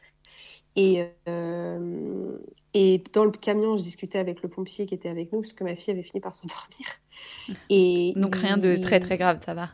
[0.77, 1.05] Et,
[2.75, 5.63] et dans le camion, je discutais avec le pompier qui était avec nous, parce que
[5.63, 6.87] ma fille avait fini par s'endormir.
[7.71, 9.71] Et Donc rien de très très grave, ça va.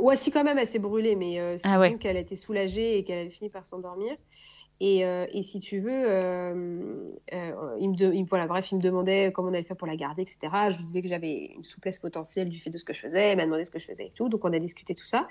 [0.00, 3.04] Ouais, si quand même, elle s'est brûlée, mais c'est ah qu'elle a été soulagée et
[3.04, 4.16] qu'elle avait fini par s'endormir.
[4.80, 9.48] Euh, et, si tu veux, euh, euh, il, me voilà, bref, il me demandait comment
[9.48, 10.38] on allait faire pour la garder, etc.
[10.70, 13.32] Je lui disais que j'avais une souplesse potentielle du fait de ce que je faisais.
[13.32, 14.28] Il m'a demandé ce que je faisais et tout.
[14.28, 15.26] Donc, on a discuté tout ça.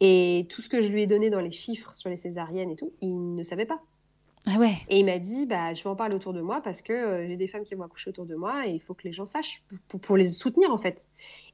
[0.00, 2.76] Et tout ce que je lui ai donné dans les chiffres sur les césariennes et
[2.76, 3.82] tout, il ne savait pas.
[4.44, 4.74] Ah ouais.
[4.88, 7.36] Et il m'a dit, bah, je vais en parler autour de moi parce que j'ai
[7.36, 9.62] des femmes qui vont accoucher autour de moi et il faut que les gens sachent
[9.88, 11.08] pour, pour les soutenir en fait.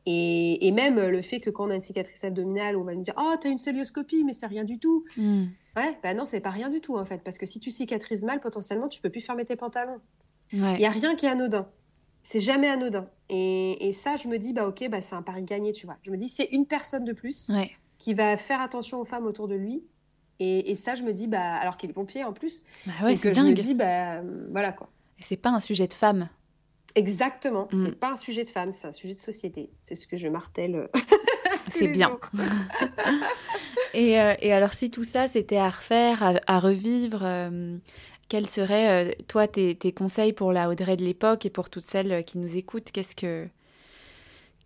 [0.04, 3.02] Et, et, même le fait que quand on a une cicatrice abdominale, on va nous
[3.02, 5.04] dire, oh, t'as une célioscopie, mais c'est rien du tout.
[5.16, 5.44] Hmm.
[5.76, 8.24] Ouais, bah non, c'est pas rien du tout en fait, parce que si tu cicatrises
[8.24, 10.00] mal, potentiellement, tu peux plus fermer tes pantalons.
[10.52, 10.80] Il ouais.
[10.80, 11.66] y a rien qui est anodin.
[12.20, 13.08] C'est jamais anodin.
[13.30, 15.96] Et, et, ça, je me dis, bah ok, bah c'est un pari gagné, tu vois.
[16.02, 17.50] Je me dis, c'est une personne de plus
[17.98, 19.82] qui va faire attention aux femmes autour de lui.
[20.42, 22.62] Et, et ça, je me dis, bah alors qu'il est pompier en plus.
[22.84, 23.46] Bah ouais, c'est dingue.
[23.46, 24.90] Je me dis, bah voilà quoi.
[25.18, 26.28] Et c'est pas un sujet de femme.
[26.96, 27.68] Exactement.
[27.72, 27.84] Mm.
[27.84, 29.70] C'est pas un sujet de femme, c'est un sujet de société.
[29.82, 30.88] C'est ce que je martèle.
[31.68, 32.18] c'est bien.
[33.94, 37.76] et, euh, et, alors, si tout ça, c'était à refaire, à, revivre, euh,
[38.28, 41.84] quels seraient, euh, toi, tes, tes, conseils pour la Audrey de l'époque et pour toutes
[41.84, 43.46] celles qui nous écoutent Qu'est-ce que,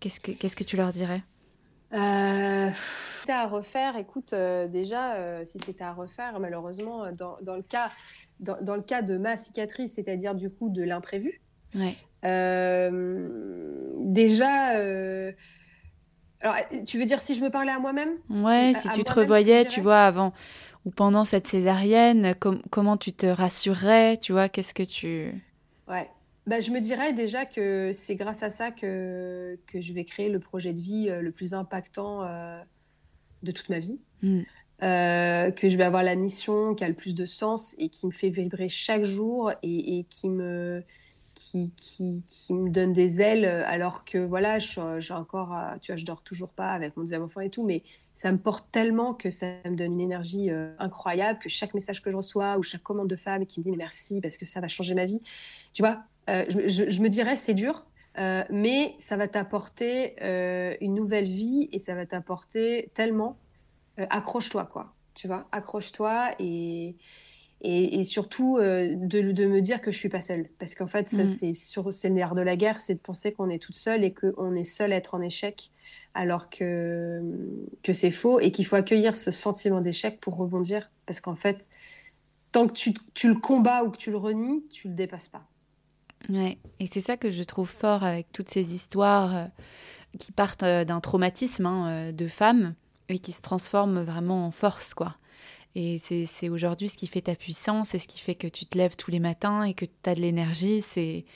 [0.01, 1.22] qu'est-ce que, qu'est-ce que tu leur dirais?
[1.91, 7.91] C'était à refaire, écoute, déjà, si c'était à refaire, malheureusement, dans, dans le cas,
[8.41, 11.41] dans, dans, le cas de ma cicatrice, c'est-à-dire du coup de l'imprévu,
[11.74, 11.95] ouais.
[14.05, 14.70] déjà,
[16.41, 16.57] alors,
[16.87, 18.16] tu veux dire si je me parlais à moi-même?
[18.28, 20.32] Ouais, si tu te revoyais, tu vois, avant
[20.87, 22.34] ou pendant cette césarienne,
[22.70, 25.34] comment tu te rassurerais, tu vois, qu'est-ce que tu...
[25.89, 26.09] Ouais.
[26.47, 30.28] Bah, je me dirais déjà que c'est grâce à ça que, que je vais créer
[30.28, 32.22] le projet de vie le plus impactant
[33.42, 33.99] de toute ma vie.
[34.22, 34.42] Mm.
[34.80, 38.12] que je vais avoir la mission qui a le plus de sens et qui me
[38.12, 40.82] fait vibrer chaque jour et, et qui me
[41.36, 46.05] qui, qui, qui, me donne des ailes alors que voilà, j'ai encore, tu vois, je
[46.05, 47.82] dors toujours pas avec mon deuxième enfant et tout, mais
[48.14, 52.03] ça me porte tellement que ça me donne une énergie euh, incroyable, que chaque message
[52.03, 54.47] que je reçois ou chaque commande de femme qui me dit mais merci parce que
[54.47, 55.20] ça va changer ma vie,
[55.74, 57.87] tu vois, euh, je, me dirais c'est dur,
[58.18, 60.14] euh, mais ça va t'apporter
[60.81, 63.39] une nouvelle vie et ça va t'apporter tellement,
[63.97, 66.97] accroche-toi quoi, tu vois, accroche-toi et
[67.62, 70.49] et, surtout euh, de, de, me dire que je suis pas seule.
[70.59, 71.29] Parce qu'en fait, ça, mm.
[71.29, 74.05] c'est sur c'est le nerf de la guerre, c'est de penser qu'on est toute seule
[74.05, 75.70] et qu'on est seule à être en échec,
[76.14, 77.22] alors que,
[77.83, 80.91] que c'est faux et qu'il faut accueillir ce sentiment d'échec pour rebondir.
[81.07, 81.68] Parce qu'en fait,
[82.53, 85.47] tant que tu, tu, le combats ou que tu le renies, tu le dépasses pas.
[86.29, 89.45] Ouais, et c'est ça que je trouve fort avec toutes ces histoires euh,
[90.18, 92.74] qui partent euh, d'un traumatisme hein, de femmes
[93.09, 95.16] et qui se transforment vraiment en force, quoi.
[95.79, 98.79] Et c'est aujourd'hui ce qui fait ta puissance et ce qui fait que tu te
[98.79, 100.81] lèves tous les matins et que tu as de l'énergie.
[100.81, 101.27] C'est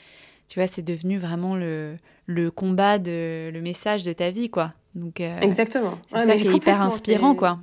[0.51, 4.75] tu vois, c'est devenu vraiment le, le combat, de, le message de ta vie, quoi.
[4.97, 5.97] Donc, euh, Exactement.
[6.09, 7.61] C'est ça qui est hyper inspirant, quoi.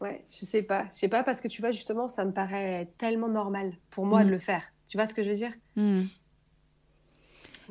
[0.00, 0.86] Ouais, je sais pas.
[0.90, 4.24] Je sais pas parce que tu vois, justement, ça me paraît tellement normal pour moi
[4.24, 4.32] de mm.
[4.32, 4.72] le faire.
[4.88, 6.02] Tu vois ce que je veux dire mm.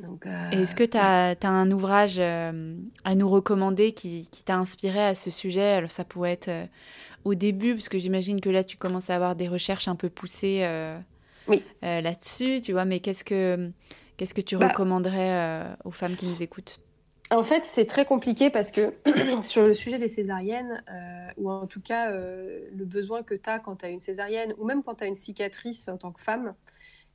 [0.04, 5.04] euh, Est-ce que tu as, un ouvrage euh, à nous recommander qui, qui t'a inspiré
[5.04, 5.72] à ce sujet?
[5.72, 6.68] Alors, ça pourrait être
[7.26, 10.08] au début, parce que j'imagine que là, tu commences à avoir des recherches un peu
[10.08, 10.96] poussées euh,
[11.48, 11.62] oui.
[11.82, 13.70] Euh, là-dessus, tu vois, mais qu'est-ce que,
[14.16, 14.68] qu'est-ce que tu bah.
[14.68, 16.78] recommanderais euh, aux femmes qui nous écoutent?
[17.32, 18.94] En fait, c'est très compliqué parce que
[19.42, 20.84] sur le sujet des césariennes,
[21.36, 24.64] ou en tout cas le besoin que tu as quand tu as une césarienne, ou
[24.64, 26.54] même quand tu as une cicatrice en tant que femme,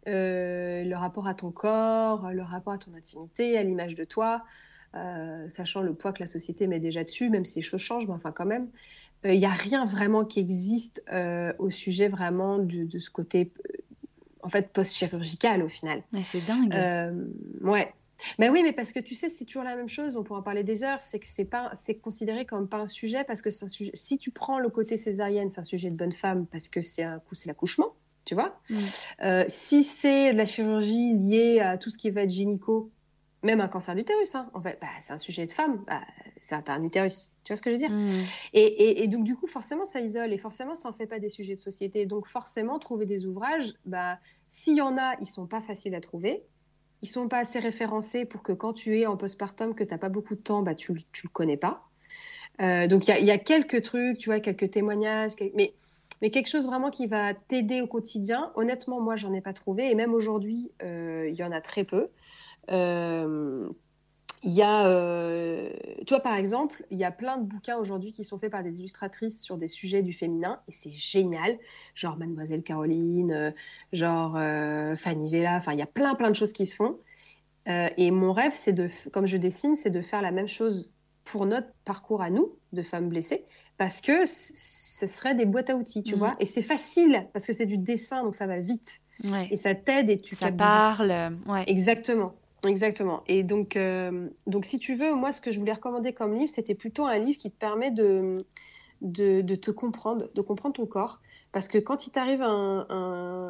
[0.05, 4.43] le rapport à ton corps, le rapport à ton intimité, à l'image de toi,
[5.49, 8.13] sachant le poids que la société met déjà dessus, même si les choses changent, mais
[8.13, 8.67] enfin quand même,
[9.23, 13.51] il euh, n'y a rien vraiment qui existe euh, au sujet vraiment de, ce côté
[13.69, 13.77] euh,
[14.41, 16.03] en fait post-chirurgical au final.
[16.23, 16.73] c'est dingue.
[17.61, 17.93] ouais.
[18.37, 20.15] Mais oui, mais parce que tu sais, c'est toujours la même chose.
[20.15, 21.01] On pourra en parler des heures.
[21.01, 23.91] C'est que c'est pas, c'est considéré comme pas un sujet parce que c'est un sujet.
[23.95, 27.01] Si tu prends le côté césarienne, c'est un sujet de bonne femme parce que c'est
[27.01, 27.95] un coup, c'est l'accouchement,
[28.25, 28.59] tu vois.
[28.69, 29.43] Mm.
[29.47, 32.91] si c'est de la chirurgie liée à tout ce qui va être gynéco,
[33.43, 35.83] même un cancer d'utérus, hein, en fait, bah, c'est un sujet de femme.
[35.87, 36.01] Bah,
[36.39, 37.31] c'est un utérus.
[37.43, 38.09] Tu vois ce que je veux dire mmh.
[38.53, 41.53] et, donc, du coup, forcément, ça isole et forcément, ça n'en fait pas des sujets
[41.53, 42.05] de société.
[42.05, 44.19] Donc, forcément, trouver des ouvrages, bah,
[44.49, 46.43] s'il y en a, ils sont pas faciles à trouver.
[47.01, 49.97] Ils sont pas assez référencés pour que quand tu es en postpartum, que tu n'as
[49.97, 51.87] pas beaucoup de temps, bah, tu ne le connais pas.
[52.61, 55.73] Euh, donc, il y, a quelques trucs, tu vois, quelques témoignages, mais,
[56.21, 58.51] mais quelque chose vraiment qui va t'aider au quotidien.
[58.55, 59.89] Honnêtement, moi, j'en ai pas trouvé.
[59.89, 62.09] Et même aujourd'hui, euh, il y en a très peu.
[62.69, 63.67] Euh,
[64.43, 65.71] il y a, euh,
[66.05, 68.63] tu vois, par exemple, il y a plein de bouquins aujourd'hui qui sont faits par
[68.63, 71.59] des illustratrices sur des sujets du féminin, et c'est génial.
[71.93, 73.53] Genre Mademoiselle Caroline,
[73.93, 74.33] genre
[74.97, 76.97] Fanny Vella, enfin, il y a plein, plein de choses qui se font.
[77.67, 80.91] et mon rêve, c'est de, comme je dessine, c'est de faire la même chose
[81.31, 83.45] pour notre parcours à nous, de femmes blessées,
[83.77, 86.19] parce que ce serait des boîtes à outils, tu mmh.
[86.19, 86.35] vois.
[86.41, 88.99] Et c'est facile, parce que c'est du dessin, donc ça va vite.
[89.49, 91.63] Et ça t'aide et tu Ça parle, ouais.
[91.67, 92.33] Exactement.
[92.67, 93.23] Exactement.
[93.27, 96.51] Et donc, euh, donc, si tu veux, moi, ce que je voulais recommander comme livre,
[96.53, 98.45] c'était plutôt un livre qui te permet de,
[99.01, 101.21] de, te comprendre, de comprendre ton corps.
[101.53, 102.85] Parce que quand il t'arrive un,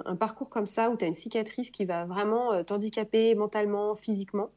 [0.05, 3.95] un, parcours comme ça, où tu as une cicatrice qui va vraiment euh, t'handicaper mentalement,
[3.95, 4.49] physiquement,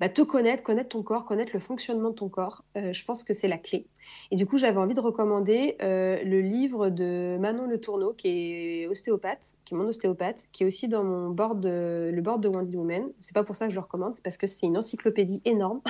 [0.00, 3.24] bah, te connaître, connaître ton corps, connaître le fonctionnement de ton corps, euh, je pense
[3.24, 3.86] que c'est la clé.
[4.30, 8.28] Et du coup, j'avais envie de recommander euh, le livre de Manon Le Tourneau, qui
[8.28, 12.48] est ostéopathe, qui est mon ostéopathe, qui est aussi dans mon board le board de
[12.48, 13.10] Wendy Woman.
[13.20, 15.80] C'est pas pour ça que je le recommande, c'est parce que c'est une encyclopédie énorme,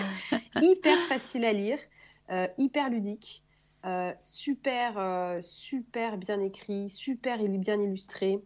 [0.62, 1.78] hyper facile à lire,
[2.30, 3.44] euh, hyper ludique.
[4.18, 8.40] super, super bien écrit, super bien illustré.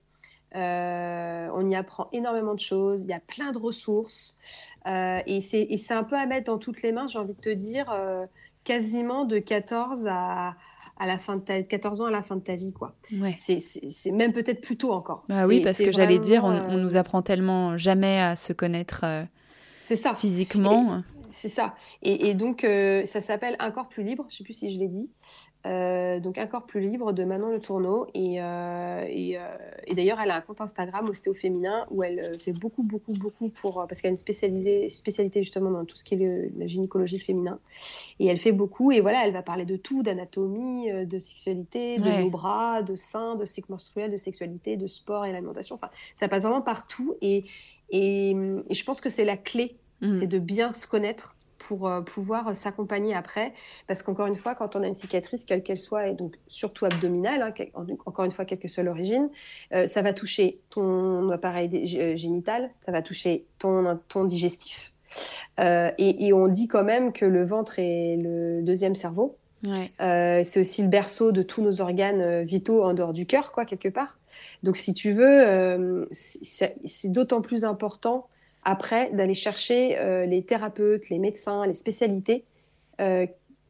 [0.54, 4.38] Euh, on y apprend énormément de choses, il y a plein de ressources.
[4.86, 7.48] Euh, et c'est un peu à mettre dans toutes les mains, j'ai envie de te
[7.48, 8.26] dire, euh,
[8.64, 10.54] quasiment de 14 à,
[10.98, 12.72] à la fin de ta, 14 ans à la fin de ta vie.
[12.72, 12.94] quoi.
[13.34, 15.24] C'est même peut-être plus tôt encore.
[15.28, 19.04] Bah oui, parce que j'allais dire, on, nous apprend tellement jamais à se connaître
[19.84, 20.14] ça.
[20.14, 21.02] physiquement.
[21.30, 21.74] C'est ça.
[22.02, 22.66] Et, donc,
[23.06, 25.10] ça s'appelle Un corps plus libre, je ne sais plus si je l'ai dit.
[25.64, 28.06] Euh, donc Un corps plus libre de Manon Le Tourneau.
[28.14, 29.40] Et, euh, et, euh,
[29.86, 33.48] et d'ailleurs, elle a un compte Instagram Ostéo Féminin où elle fait beaucoup, beaucoup, beaucoup
[33.48, 33.86] pour.
[33.88, 37.58] Parce qu'elle a une spécialisée, spécialité justement dans tout ce qui est la gynécologie féminin.
[38.18, 38.92] Et elle fait beaucoup.
[38.92, 43.36] Et voilà, elle va parler de tout d'anatomie, de sexualité, de nos bras, de seins,
[43.36, 45.76] de cycle menstruel, de sexualité, de sport et l'alimentation.
[45.76, 47.16] Enfin, ça passe vraiment partout.
[47.20, 47.44] Et,
[47.90, 48.34] et,
[48.70, 49.76] je pense que c'est la clé.
[50.00, 50.18] Mmh.
[50.18, 53.52] C'est de bien se connaître pour euh, pouvoir s'accompagner après.
[53.86, 56.84] Parce qu'encore une fois, quand on a une cicatrice, quelle qu'elle soit, et donc surtout
[56.84, 59.30] abdominale, hein, encore une fois, quelle que soit l'origine,
[59.72, 64.92] euh, ça va toucher ton appareil euh, génital, ça va toucher ton, ton digestif.
[65.58, 69.36] Et, on dit quand même que le ventre est le deuxième cerveau.
[69.62, 73.90] c'est aussi le berceau de tous nos organes vitaux en dehors du cœur, quoi, quelque
[73.90, 74.18] part.
[74.62, 78.26] Donc, si tu veux, c'est d'autant plus important
[78.64, 82.44] après d'aller chercher euh, les thérapeutes, les médecins, les spécialités
[83.00, 83.26] euh,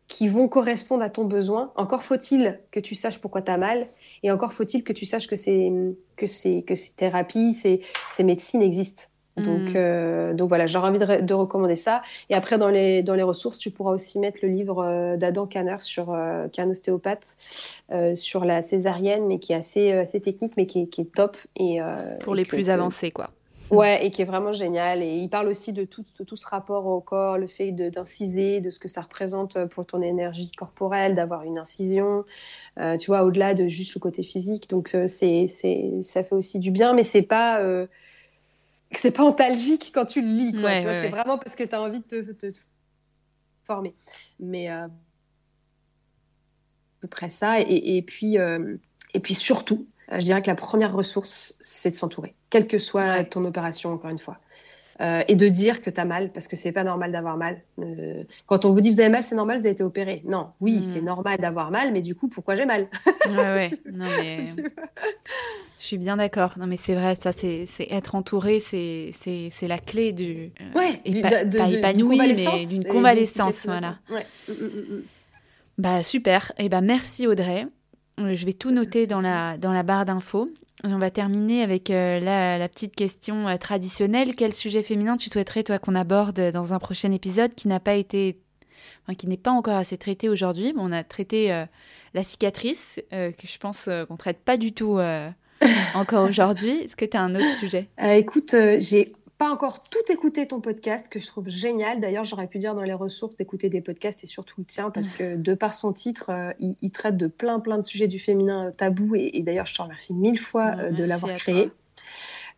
[0.09, 1.73] qui vont correspondre à ton besoin.
[1.77, 3.89] Encore faut-il que tu saches pourquoi tu as mal
[4.23, 7.81] et encore faut-il que tu saches que, que, que ces thérapies, ces,
[8.11, 9.05] ces médecines existent.
[9.39, 9.77] Donc, mm.
[9.77, 12.03] euh, donc voilà, j'aurais envie de, recommander ça.
[12.29, 15.77] Et après, dans les, dans les ressources, tu pourras aussi mettre le livre d'Adam Kanner,
[15.81, 16.15] sur,
[16.53, 17.39] qui est un ostéopathe,
[18.15, 21.39] sur la césarienne, mais qui est assez, assez technique, mais qui est, qui est top.
[21.57, 21.79] Et,
[22.21, 23.31] Pour les plus avancés, quoi.
[23.71, 25.03] Ouais, et qui est vraiment génial.
[25.03, 28.71] Et il parle aussi de tout, tout ce rapport au corps, le fait d'inciser, de,
[28.71, 32.25] ce que ça représente pour ton énergie corporelle, d'avoir une incision,
[32.79, 34.69] euh, tu vois, au-delà de juste le côté physique.
[34.69, 35.47] Donc, euh, c'est,
[36.03, 37.61] ça fait aussi du bien, mais c'est pas.
[37.61, 37.87] Euh,
[38.95, 42.01] c'est pas antalgique quand tu le lis, quoi, c'est vraiment parce que tu as envie
[42.01, 42.59] de te, te,
[43.65, 43.95] former.
[44.39, 44.91] Mais à
[47.01, 47.59] peu près ça.
[47.61, 49.87] Et, et puis, et puis surtout,
[50.19, 54.11] je dirais que la première ressource, c'est de s'entourer, quelle que soit ton opération, encore
[54.11, 54.39] une fois.
[55.01, 57.61] Euh, et de dire que tu as mal, parce que c'est pas normal d'avoir mal.
[57.81, 60.23] Euh, quand on vous dit vous avez mal, c'est normal, vous avez été opéré.
[60.27, 60.83] Non, oui, hmm.
[60.83, 62.89] c'est normal d'avoir mal, mais du coup, pourquoi j'ai mal?
[63.27, 63.71] Ouais, ouais.
[63.93, 64.47] Non, mais...
[64.47, 66.55] Je suis bien d'accord.
[66.57, 69.13] Non, mais c'est vrai, ça, c'est être entouré, c'est
[69.63, 70.53] la clé du.
[70.61, 73.67] Euh, ouais, pas épanoui, mais d'une convalescence.
[73.67, 73.99] Voilà.
[74.09, 74.25] Ouais.
[74.49, 75.03] Mm, mm, mm,
[75.79, 76.53] bah, super.
[76.59, 77.67] Et eh ben, merci Audrey.
[78.21, 80.51] Euh, je vais tout noter dans la, dans la barre d'infos.
[80.85, 84.35] on va terminer avec euh, la, petite question euh, traditionnelle.
[84.35, 87.95] Quel sujet féminin tu souhaiterais, toi, qu'on aborde dans un prochain épisode qui n'a pas
[87.95, 88.39] été.
[89.17, 90.73] qui n'est pas encore assez traité aujourd'hui?
[90.77, 91.65] On a traité
[92.15, 94.99] la cicatrice, que je pense qu'on ne traite pas du tout
[95.95, 96.73] encore aujourd'hui.
[96.73, 97.89] Est-ce que tu as un autre sujet?
[97.99, 102.01] Écoute, j'ai pas encore tout écouté ton podcast, que je trouve génial.
[102.01, 105.11] D'ailleurs, j'aurais pu dire dans les ressources d'écouter des podcasts et surtout le tien, parce
[105.11, 108.71] que de par son titre, euh, il, traite de plein, plein de sujets du féminin
[108.71, 109.17] tabou.
[109.17, 111.73] Et, d'ailleurs, je te remercie mille fois euh, de l'avoir créé.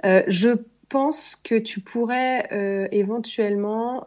[0.04, 0.50] Euh, je
[0.90, 2.46] pense que tu pourrais
[2.92, 4.06] éventuellement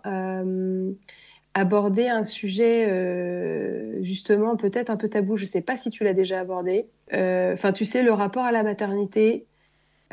[1.56, 5.36] aborder un sujet justement peut-être un peu tabou.
[5.36, 6.86] Je ne sais pas si tu l'as déjà abordé.
[7.12, 9.48] Enfin, tu sais, le rapport à la maternité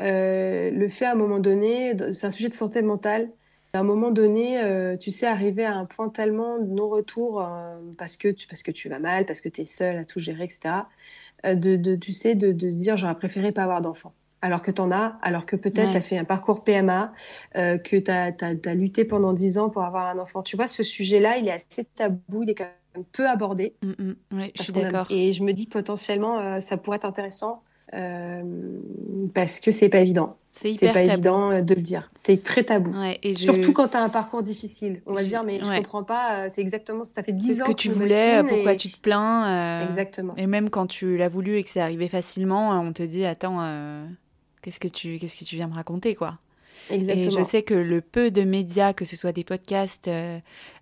[0.01, 3.29] euh, le fait à un moment donné, c'est un sujet de santé mentale.
[3.73, 7.75] À un moment donné, euh, tu sais, arriver à un point tellement de non-retour euh,
[7.97, 10.19] parce, que tu, parce que tu vas mal, parce que tu es seule à tout
[10.19, 10.75] gérer, etc.
[11.43, 14.13] De, tu sais, de, se dire j'aurais préféré pas avoir d'enfant.
[14.41, 17.13] Alors que tu en as, alors que peut-être tu as fait un parcours PMA,
[17.53, 20.41] que tu as, lutté pendant 10 ans pour avoir un enfant.
[20.41, 23.75] Tu vois, ce sujet-là, il est assez tabou, il est quand même peu abordé.
[23.83, 24.15] Mm, mm.
[24.33, 25.07] oui, je suis d'accord.
[25.09, 30.37] Et je me dis potentiellement, ça pourrait être intéressant parce que c'est pas évident.
[30.55, 32.11] C'est pas évident euh, de le dire.
[32.19, 32.93] C'est très tabou.
[33.35, 35.01] Surtout quand tu as un parcours difficile.
[35.05, 37.65] On va dire, mais je comprends pas, euh, c'est exactement, ça fait 10 ans.
[37.65, 39.81] Ce que tu voulais, pourquoi tu te plains.
[39.81, 40.33] Exactement.
[40.37, 43.59] Et même quand tu l'as voulu et que c'est arrivé facilement, on te dit, attends,
[44.61, 46.39] qu'est-ce que tu qu'est-ce que tu viens me raconter, quoi.
[46.91, 47.27] Exactement.
[47.27, 50.09] Et je sais que le peu de médias, que ce soit des podcasts,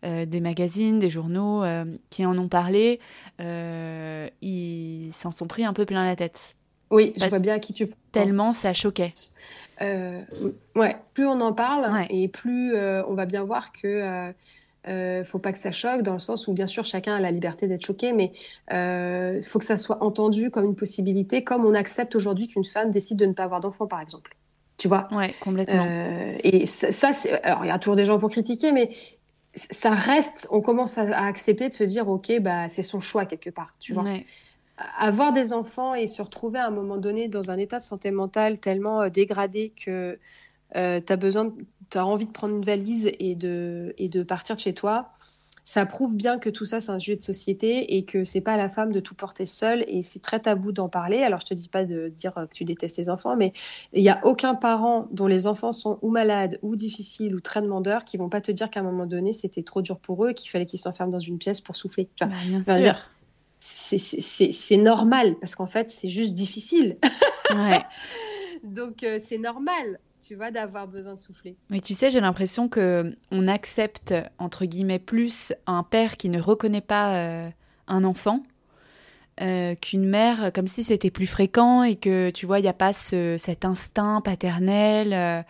[0.03, 1.63] des magazines, des journaux,
[2.09, 2.99] qui en ont parlé,
[3.39, 6.55] ils s'en sont pris un peu plein la tête.
[6.93, 7.97] Oui, je vois bien à qui tu penses.
[8.11, 9.13] Tellement ça choquait.
[9.81, 10.21] Euh,
[10.75, 14.31] ouais, plus on en parle et plus euh, on va bien voir que euh,
[14.87, 17.31] euh, faut pas que ça choque dans le sens où bien sûr chacun a la
[17.31, 18.31] liberté d'être choqué, mais
[18.69, 22.91] il faut que ça soit entendu comme une possibilité, comme on accepte aujourd'hui qu'une femme
[22.91, 24.37] décide de ne pas avoir d'enfant, par exemple.
[24.77, 25.07] Tu vois?
[25.11, 25.87] Ouais, complètement.
[26.43, 27.09] et ça, ça
[27.43, 28.91] alors il y a toujours des gens pour critiquer, mais
[29.55, 33.25] ça reste, on commence à, à, accepter de se dire, ok, bah c'est son choix
[33.25, 34.03] quelque part, tu vois?
[34.03, 34.25] Ouais
[34.77, 38.11] avoir des enfants et se retrouver à un moment donné dans un état de santé
[38.11, 40.19] mentale tellement euh, dégradé que
[40.75, 41.53] euh, tu as besoin,
[41.89, 45.11] tu as envie de prendre une valise et de, et de partir de chez toi,
[45.63, 48.53] ça prouve bien que tout ça c'est un sujet de société et que c'est pas
[48.53, 51.23] à la femme de tout porter seule et c'est très tabou d'en parler.
[51.23, 53.53] Alors je te dis pas de dire que tu détestes les enfants, mais
[53.93, 57.61] il y a aucun parent dont les enfants sont ou malades ou difficiles ou très
[57.61, 60.31] demandeurs qui vont pas te dire qu'à un moment donné c'était trop dur pour eux
[60.31, 62.09] et qu'il fallait qu'ils s'enferment dans une pièce pour souffler.
[62.19, 62.95] Bah, bien sûr
[63.65, 66.97] c'est normal parce qu'en fait, c'est juste difficile.
[67.51, 67.79] Ouais.
[68.63, 71.55] Donc, euh, c'est normal, tu vois, d'avoir besoin de souffler.
[71.69, 76.39] Mais tu sais, j'ai l'impression que on accepte, entre guillemets, plus un père qui ne
[76.39, 77.49] reconnaît pas euh,
[77.87, 78.43] un enfant
[79.41, 82.73] euh, qu'une mère, comme si c'était plus fréquent et que, tu vois, il n'y a
[82.73, 85.45] pas cet instinct paternel,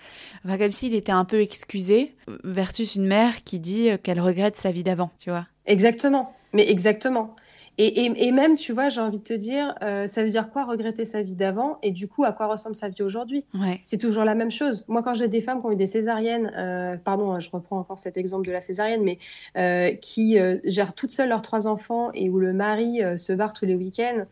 [0.45, 4.71] enfin, comme s'il était un peu excusé, versus une mère qui dit qu'elle regrette sa
[4.71, 5.47] vie d'avant, tu vois.
[5.65, 7.35] Exactement, mais exactement.
[7.79, 11.05] Et, même, tu vois, j'ai envie de te dire, euh, ça veut dire quoi regretter
[11.05, 13.45] sa vie d'avant et du coup, à quoi ressemble sa vie aujourd'hui?
[13.85, 14.85] C'est toujours la même chose.
[14.87, 17.79] Moi, quand j'ai des femmes qui ont eu des césariennes, euh, pardon, hein, je reprends
[17.79, 19.17] encore cet exemple de la césarienne, mais
[19.57, 23.65] euh, qui gèrent toutes seules leurs trois enfants et où le mari se barre tous
[23.65, 24.25] les week-ends.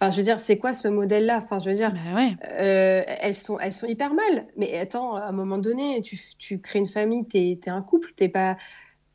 [0.00, 1.38] Enfin, je veux dire, c'est quoi ce modèle-là?
[1.38, 2.20] Enfin, je veux dire, bah
[2.58, 4.46] elles, sont, elles sont hyper mal.
[4.56, 7.82] Mais attends, à un moment donné, tu, tu crées une famille, tu es, es, un
[7.82, 8.56] couple, t'es pas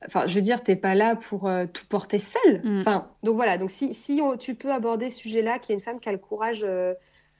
[0.05, 2.61] Enfin, je veux dire, t'es pas là pour euh, tout porter seul.
[2.63, 2.79] Mm.
[2.79, 3.57] Enfin, donc voilà.
[3.57, 6.11] Donc si, si tu peux aborder ce sujet-là, qu'il y a une femme qui a
[6.11, 6.93] le courage euh,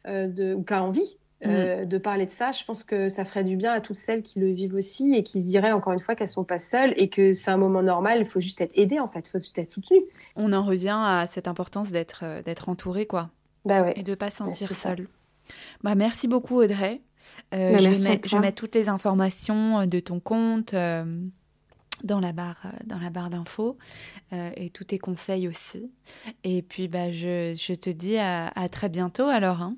[0.08, 1.86] euh, de, ou qui a envie mm.
[1.86, 4.40] de parler de ça, je pense que ça ferait du bien à toutes celles qui
[4.40, 7.10] le vivent aussi et qui se diraient encore une fois qu'elles sont pas seules et
[7.10, 8.20] que c'est un moment normal.
[8.20, 9.20] Il faut juste être aidé en fait.
[9.20, 9.98] Il faut juste être soutenu.
[10.36, 13.30] On en revient à cette importance d'être d'être entouré, quoi.
[13.64, 13.94] Bah ouais.
[13.96, 15.08] Et de pas sentir seul.
[15.82, 17.02] Bah merci beaucoup Audrey.
[17.52, 20.76] Bah, je, vais mettre, je, vais mettre, toutes les informations de ton compte
[22.04, 23.78] dans la barre, euh, dans la barre d'infos
[24.34, 25.92] euh, et tous tes conseils aussi.
[26.44, 29.62] Et puis, bah, je, je te dis à, très bientôt alors.
[29.62, 29.76] Hein.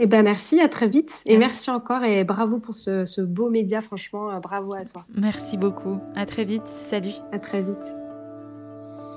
[0.00, 1.22] Eh ben merci, à très vite.
[1.26, 5.04] Et merci encore et bravo pour ce, ce beau média, franchement, euh, bravo à toi.
[5.14, 5.98] Merci beaucoup.
[6.14, 6.66] À très vite.
[6.66, 7.14] Salut.
[7.32, 7.96] À très vite.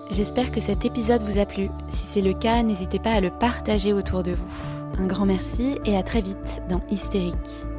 [0.10, 1.70] J'espère que cet épisode vous a plu.
[1.88, 4.48] Si c'est le cas, n'hésitez pas à le partager autour de vous.
[4.98, 7.71] Un grand merci et à très vite dans Hystérique.